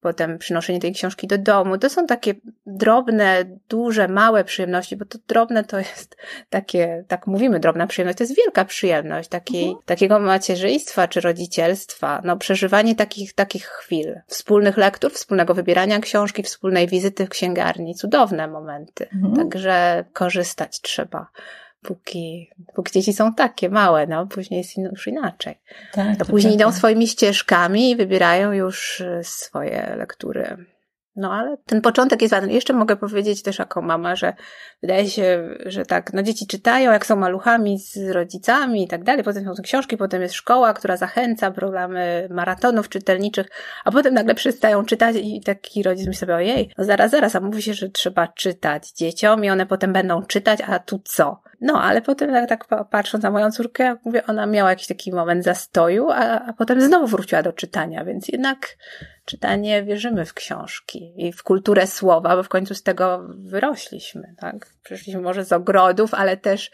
potem 0.00 0.38
przynoszenie 0.38 0.80
tej 0.80 0.92
książki 0.92 1.26
do 1.26 1.38
domu. 1.38 1.78
To 1.78 1.90
są 1.90 2.06
takie 2.06 2.34
drobne, 2.66 3.44
duże, 3.68 4.08
małe 4.08 4.44
przyjemności, 4.44 4.96
bo 4.96 5.04
to 5.04 5.18
drobne 5.28 5.64
to 5.64 5.78
jest 5.78 6.16
takie, 6.50 7.04
tak 7.08 7.26
mówimy, 7.26 7.60
drobna 7.60 7.86
przyjemność, 7.86 8.18
to 8.18 8.24
jest 8.24 8.36
wielka 8.36 8.64
przyjemność 8.64 9.28
takiej, 9.28 9.64
mhm. 9.64 9.82
takiego 9.86 10.18
macierzyństwa 10.20 11.08
czy 11.08 11.20
rodzicielstwa. 11.20 12.22
No, 12.24 12.36
przeżywanie 12.36 12.94
takich, 12.94 13.32
takich 13.32 13.64
chwil, 13.64 14.20
wspólnych 14.26 14.76
lektur, 14.76 15.12
wspólnego 15.12 15.54
wybierania 15.54 16.00
książki, 16.00 16.42
wspólnej 16.42 16.88
wizyty 16.88 17.26
w 17.26 17.28
księgarni. 17.28 17.94
Cudowne 17.94 18.48
momenty. 18.48 18.73
Mhm. 19.14 19.36
Także 19.36 20.04
korzystać 20.12 20.80
trzeba 20.80 21.26
póki, 21.82 22.50
póki 22.74 22.92
dzieci 22.92 23.12
są 23.12 23.34
takie 23.34 23.68
małe, 23.68 24.06
no 24.06 24.26
później 24.26 24.58
jest 24.58 24.76
już 24.76 25.06
inaczej. 25.06 25.60
Tak, 25.92 26.18
to, 26.18 26.24
to 26.24 26.30
później 26.30 26.52
prawda. 26.56 26.70
idą 26.70 26.78
swoimi 26.78 27.08
ścieżkami 27.08 27.90
i 27.90 27.96
wybierają 27.96 28.52
już 28.52 29.02
swoje 29.22 29.94
lektury. 29.96 30.73
No 31.16 31.32
ale 31.32 31.56
ten 31.66 31.80
początek 31.80 32.22
jest 32.22 32.34
ważny. 32.34 32.52
Jeszcze 32.52 32.72
mogę 32.72 32.96
powiedzieć 32.96 33.42
też 33.42 33.58
jako 33.58 33.82
mama, 33.82 34.16
że 34.16 34.32
wydaje 34.82 35.10
się, 35.10 35.48
że 35.66 35.86
tak, 35.86 36.12
no 36.12 36.22
dzieci 36.22 36.46
czytają, 36.46 36.92
jak 36.92 37.06
są 37.06 37.16
maluchami 37.16 37.78
z 37.78 38.10
rodzicami 38.10 38.82
i 38.82 38.88
tak 38.88 39.04
dalej, 39.04 39.24
potem 39.24 39.44
są 39.44 39.62
książki, 39.62 39.96
potem 39.96 40.22
jest 40.22 40.34
szkoła, 40.34 40.74
która 40.74 40.96
zachęca, 40.96 41.50
programy 41.50 42.28
maratonów 42.30 42.88
czytelniczych, 42.88 43.46
a 43.84 43.90
potem 43.90 44.14
nagle 44.14 44.34
przestają 44.34 44.84
czytać 44.84 45.16
i 45.16 45.40
taki 45.40 45.82
rodzic 45.82 46.06
myśli 46.06 46.20
sobie, 46.20 46.34
ojej, 46.34 46.70
no 46.78 46.84
zaraz, 46.84 47.10
zaraz, 47.10 47.36
a 47.36 47.40
mówi 47.40 47.62
się, 47.62 47.74
że 47.74 47.88
trzeba 47.88 48.28
czytać 48.28 48.92
dzieciom 48.92 49.44
i 49.44 49.50
one 49.50 49.66
potem 49.66 49.92
będą 49.92 50.22
czytać, 50.22 50.60
a 50.66 50.78
tu 50.78 51.00
co? 51.04 51.40
No, 51.64 51.82
ale 51.82 52.02
potem 52.02 52.32
tak, 52.32 52.48
tak 52.48 52.88
patrząc 52.90 53.24
na 53.24 53.30
moją 53.30 53.50
córkę, 53.50 53.96
mówię, 54.04 54.26
ona 54.26 54.46
miała 54.46 54.70
jakiś 54.70 54.86
taki 54.86 55.12
moment 55.12 55.44
zastoju, 55.44 56.10
a, 56.10 56.40
a 56.46 56.52
potem 56.52 56.80
znowu 56.80 57.06
wróciła 57.06 57.42
do 57.42 57.52
czytania, 57.52 58.04
więc 58.04 58.28
jednak 58.28 58.76
czytanie 59.24 59.82
wierzymy 59.82 60.24
w 60.24 60.34
książki 60.34 61.14
i 61.16 61.32
w 61.32 61.42
kulturę 61.42 61.86
słowa, 61.86 62.36
bo 62.36 62.42
w 62.42 62.48
końcu 62.48 62.74
z 62.74 62.82
tego 62.82 63.26
wyrośliśmy, 63.28 64.34
tak? 64.38 64.66
Przyszliśmy 64.82 65.20
może 65.20 65.44
z 65.44 65.52
ogrodów, 65.52 66.14
ale 66.14 66.36
też 66.36 66.70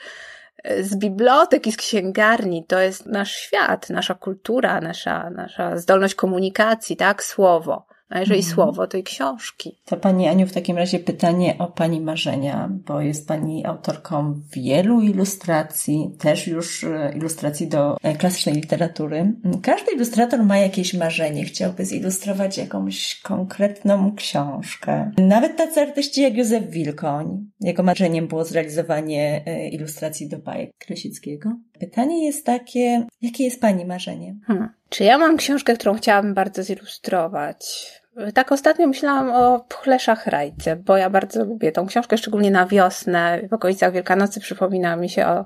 e, 0.65 0.83
z 0.83 0.97
bibliotek 0.97 1.67
i 1.67 1.73
z 1.73 1.77
księgarni. 1.77 2.65
To 2.67 2.79
jest 2.79 3.07
nasz 3.07 3.33
świat, 3.33 3.91
nasza 3.91 4.15
kultura, 4.15 4.81
nasza, 4.81 5.31
nasza 5.31 5.77
zdolność 5.77 6.15
komunikacji, 6.15 6.97
tak? 6.97 7.25
Słowo. 7.25 7.87
A 8.11 8.21
jeżeli 8.21 8.41
mhm. 8.41 8.55
słowo, 8.55 8.87
to 8.87 8.99
i 8.99 9.03
książki. 9.03 9.77
To 9.85 9.97
Pani 9.97 10.29
Aniu, 10.29 10.47
w 10.47 10.53
takim 10.53 10.77
razie 10.77 10.99
pytanie 10.99 11.55
o 11.59 11.67
Pani 11.67 12.01
marzenia, 12.01 12.69
bo 12.87 13.01
jest 13.01 13.29
Pani 13.29 13.67
autorką 13.67 14.41
wielu 14.53 15.01
ilustracji, 15.01 16.11
też 16.19 16.47
już 16.47 16.85
e, 16.85 17.13
ilustracji 17.17 17.69
do 17.69 17.97
e, 18.03 18.17
klasycznej 18.17 18.55
literatury. 18.55 19.33
Każdy 19.63 19.93
ilustrator 19.93 20.43
ma 20.43 20.59
jakieś 20.59 20.95
marzenie, 20.95 21.45
chciałby 21.45 21.85
zilustrować 21.85 22.59
jakąś 22.59 23.21
konkretną 23.21 24.15
książkę. 24.17 25.11
Nawet 25.19 25.57
tacy 25.57 25.81
artyści 25.81 26.23
jak 26.23 26.37
Józef 26.37 26.71
Wilkoń, 26.71 27.51
jego 27.61 27.83
marzeniem 27.83 28.29
było 28.29 28.45
zrealizowanie 28.45 29.43
e, 29.47 29.69
ilustracji 29.69 30.29
do 30.29 30.39
bajek 30.39 30.71
Krasickiego. 30.79 31.57
Pytanie 31.81 32.27
jest 32.27 32.47
takie, 32.47 33.07
jakie 33.23 33.45
jest 33.45 33.61
Pani 33.61 33.85
marzenie? 33.85 34.37
Hmm. 34.47 34.69
Czy 34.89 35.05
ja 35.05 35.19
mam 35.19 35.37
książkę, 35.37 35.75
którą 35.75 35.95
chciałabym 35.95 36.35
bardzo 36.35 36.63
zilustrować? 36.63 38.00
Tak 38.35 38.53
ostatnio 38.53 38.87
myślałam 38.87 39.31
o 39.31 39.61
Pchle 39.69 39.99
Szachrajce, 39.99 40.77
bo 40.77 40.97
ja 40.97 41.11
bardzo 41.11 41.45
lubię 41.45 41.73
tą 41.73 41.87
książkę, 41.87 42.19
szczególnie 42.19 42.51
na 42.51 42.67
wiosnę. 42.67 43.41
W 43.51 43.53
okolicach 43.53 43.93
Wielkanocy 43.93 44.41
przypomina 44.41 44.97
mi 44.97 45.09
się 45.09 45.27
o 45.27 45.45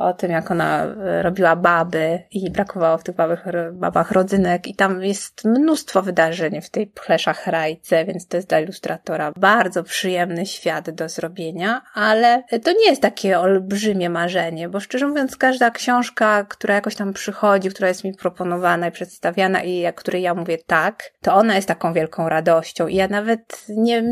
o 0.00 0.12
tym, 0.12 0.30
jak 0.30 0.50
ona 0.50 0.84
e, 0.84 1.22
robiła 1.22 1.56
baby 1.56 2.22
i 2.30 2.50
brakowało 2.50 2.98
w 2.98 3.02
tych 3.02 3.14
babach, 3.14 3.44
babach 3.72 4.10
rodzynek. 4.10 4.66
I 4.66 4.74
tam 4.74 5.02
jest 5.02 5.44
mnóstwo 5.44 6.02
wydarzeń 6.02 6.60
w 6.60 6.70
tej 6.70 6.86
pleszach 6.86 7.46
rajce, 7.46 8.04
więc 8.04 8.28
to 8.28 8.36
jest 8.36 8.48
dla 8.48 8.60
ilustratora 8.60 9.32
bardzo 9.36 9.82
przyjemny 9.82 10.46
świat 10.46 10.90
do 10.90 11.08
zrobienia, 11.08 11.82
ale 11.94 12.42
to 12.64 12.72
nie 12.72 12.90
jest 12.90 13.02
takie 13.02 13.40
olbrzymie 13.40 14.10
marzenie, 14.10 14.68
bo 14.68 14.80
szczerze 14.80 15.06
mówiąc 15.06 15.36
każda 15.36 15.70
książka, 15.70 16.44
która 16.44 16.74
jakoś 16.74 16.96
tam 16.96 17.12
przychodzi, 17.12 17.68
która 17.68 17.88
jest 17.88 18.04
mi 18.04 18.14
proponowana 18.14 18.88
i 18.88 18.92
przedstawiana 18.92 19.62
i 19.62 19.78
jak 19.78 19.96
której 19.96 20.22
ja 20.22 20.34
mówię 20.34 20.58
tak, 20.66 21.12
to 21.22 21.34
ona 21.34 21.54
jest 21.54 21.68
taką 21.68 21.92
wielką 21.92 22.28
radością. 22.28 22.86
I 22.86 22.94
ja 22.94 23.08
nawet 23.08 23.64
nie, 23.68 24.02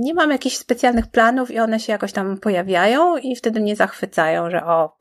nie 0.00 0.14
mam 0.14 0.30
jakichś 0.30 0.56
specjalnych 0.56 1.06
planów 1.06 1.50
i 1.50 1.58
one 1.58 1.80
się 1.80 1.92
jakoś 1.92 2.12
tam 2.12 2.38
pojawiają 2.38 3.16
i 3.16 3.36
wtedy 3.36 3.60
mnie 3.60 3.76
zachwycają, 3.76 4.50
że 4.50 4.64
o, 4.64 4.96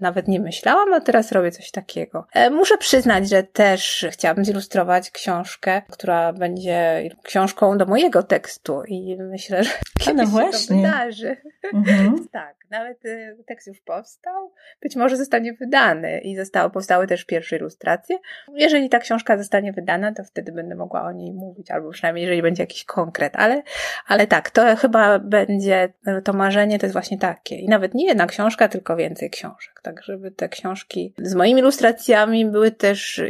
nawet 0.00 0.28
nie 0.28 0.40
myślałam, 0.40 0.94
a 0.94 1.00
teraz 1.00 1.32
robię 1.32 1.50
coś 1.50 1.70
takiego. 1.70 2.26
E, 2.32 2.50
muszę 2.50 2.78
przyznać, 2.78 3.28
że 3.28 3.42
też 3.42 4.06
chciałabym 4.10 4.44
zilustrować 4.44 5.10
książkę, 5.10 5.82
która 5.90 6.32
będzie 6.32 7.10
książką 7.22 7.78
do 7.78 7.86
mojego 7.86 8.22
tekstu 8.22 8.82
i 8.88 9.16
myślę, 9.16 9.64
że 9.64 9.70
kiedyś 9.98 10.24
no 10.24 10.26
właśnie. 10.26 10.58
się 10.60 10.68
to 10.68 10.74
wydarzy. 10.74 11.36
Mhm. 11.74 12.28
tak, 12.32 12.56
nawet 12.70 13.04
y, 13.04 13.36
tekst 13.46 13.66
już 13.66 13.80
powstał, 13.80 14.52
być 14.82 14.96
może 14.96 15.16
zostanie 15.16 15.52
wydany 15.52 16.20
i 16.20 16.36
zostały, 16.36 16.70
powstały 16.70 17.06
też 17.06 17.24
pierwsze 17.24 17.56
ilustracje. 17.56 18.18
Jeżeli 18.54 18.88
ta 18.88 18.98
książka 18.98 19.38
zostanie 19.38 19.72
wydana, 19.72 20.12
to 20.12 20.24
wtedy 20.24 20.52
będę 20.52 20.74
mogła 20.74 21.02
o 21.02 21.12
niej 21.12 21.32
mówić, 21.32 21.70
albo 21.70 21.90
przynajmniej 21.90 22.22
jeżeli 22.22 22.42
będzie 22.42 22.62
jakiś 22.62 22.84
konkret, 22.84 23.36
ale, 23.36 23.62
ale 24.06 24.26
tak, 24.26 24.50
to 24.50 24.76
chyba 24.76 25.18
będzie, 25.18 25.92
to 26.24 26.32
marzenie 26.32 26.78
to 26.78 26.86
jest 26.86 26.94
właśnie 26.94 27.18
takie. 27.18 27.56
I 27.56 27.68
nawet 27.68 27.94
nie 27.94 28.06
jedna 28.06 28.26
książka, 28.26 28.68
tylko 28.68 28.96
więcej 28.96 29.30
książek, 29.30 29.45
change. 29.54 29.75
Tak 29.86 30.02
żeby 30.02 30.30
te 30.30 30.48
książki 30.48 31.12
z 31.18 31.34
moimi 31.34 31.60
ilustracjami 31.60 32.46
były 32.46 32.70
też 32.70 33.22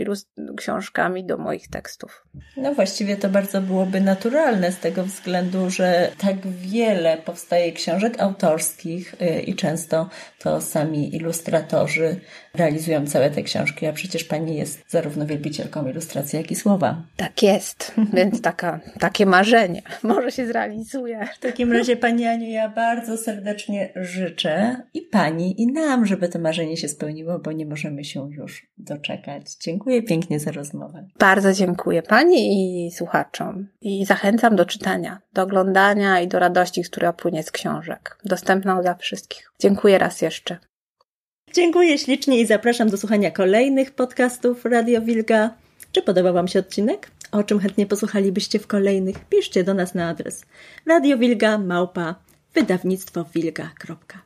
książkami 0.57 1.25
do 1.25 1.39
moich 1.39 1.69
tekstów. 1.69 2.27
No 2.57 2.75
właściwie 2.75 3.17
to 3.17 3.29
bardzo 3.29 3.61
byłoby 3.61 4.01
naturalne 4.01 4.73
z 4.73 4.79
tego 4.79 5.03
względu, 5.05 5.71
że 5.71 6.11
tak 6.19 6.37
wiele 6.47 7.17
powstaje 7.17 7.73
książek 7.73 8.21
autorskich 8.21 9.15
y, 9.23 9.41
i 9.41 9.55
często 9.55 10.09
to 10.39 10.61
sami 10.61 11.17
ilustratorzy 11.17 12.21
realizują 12.55 13.07
całe 13.07 13.31
te 13.31 13.43
książki, 13.43 13.87
a 13.87 13.93
przecież 13.93 14.25
Pani 14.25 14.57
jest 14.57 14.85
zarówno 14.89 15.27
wielbicielką 15.27 15.89
ilustracji, 15.89 16.37
jak 16.37 16.51
i 16.51 16.55
słowa. 16.55 17.03
Tak 17.17 17.43
jest, 17.43 17.95
więc 18.13 18.43
taka, 18.43 18.81
takie 19.01 19.27
marzenie 19.27 19.83
może 20.03 20.33
się 20.33 20.47
zrealizuje. 20.47 21.29
W 21.37 21.39
takim 21.39 21.73
razie 21.73 21.97
Pani 21.97 22.27
Aniu, 22.27 22.51
ja 22.51 22.69
bardzo 22.69 23.17
serdecznie 23.17 23.93
życzę 23.97 24.77
i 24.95 25.03
Pani, 25.03 25.63
i 25.63 25.73
nam, 25.73 26.07
żeby 26.07 26.29
to 26.29 26.39
marzenie 26.47 26.77
się 26.77 26.89
spełniło, 26.89 27.39
bo 27.39 27.53
nie 27.53 27.67
możemy 27.67 28.05
się 28.05 28.31
już 28.33 28.67
doczekać. 28.79 29.43
Dziękuję 29.61 30.03
pięknie 30.03 30.41
za 30.41 30.51
rozmowę. 30.53 31.09
Bardzo 31.19 31.53
dziękuję 31.53 32.03
Pani 32.03 32.41
i 32.87 32.91
słuchaczom 32.91 33.69
i 33.81 34.05
zachęcam 34.05 34.57
do 34.57 34.65
czytania, 34.67 35.21
do 35.33 35.43
oglądania 35.43 36.21
i 36.21 36.29
do 36.29 36.39
radości, 36.39 36.83
która 36.83 37.13
płynie 37.13 37.43
z 37.43 37.51
książek. 37.51 38.19
Dostępną 38.25 38.83
dla 38.83 38.95
wszystkich. 38.95 39.53
Dziękuję 39.61 39.99
raz 39.99 40.23
jeszcze. 40.23 40.59
Dziękuję 41.53 41.99
ślicznie 41.99 42.41
i 42.41 42.47
zapraszam 42.47 42.91
do 42.91 42.97
słuchania 42.97 43.31
kolejnych 43.31 43.95
podcastów 43.95 44.65
Radio 44.65 45.01
Wilga. 45.03 45.51
Czy 45.93 46.03
podobał 46.03 46.35
Wam 46.35 46.49
się 46.49 46.59
odcinek? 46.59 47.11
O 47.33 47.43
czym 47.43 47.61
chętnie 47.61 47.87
posłuchalibyście 47.87 48.59
w 48.59 48.67
kolejnych? 48.67 49.25
Piszcie 49.25 49.65
do 49.65 49.75
nas 49.75 49.95
na 49.95 50.09
adres 50.09 50.45
radiowilga 50.87 51.59
małpa 51.59 52.15
wydawnictwo 52.55 53.25
wilga.pl 53.35 54.26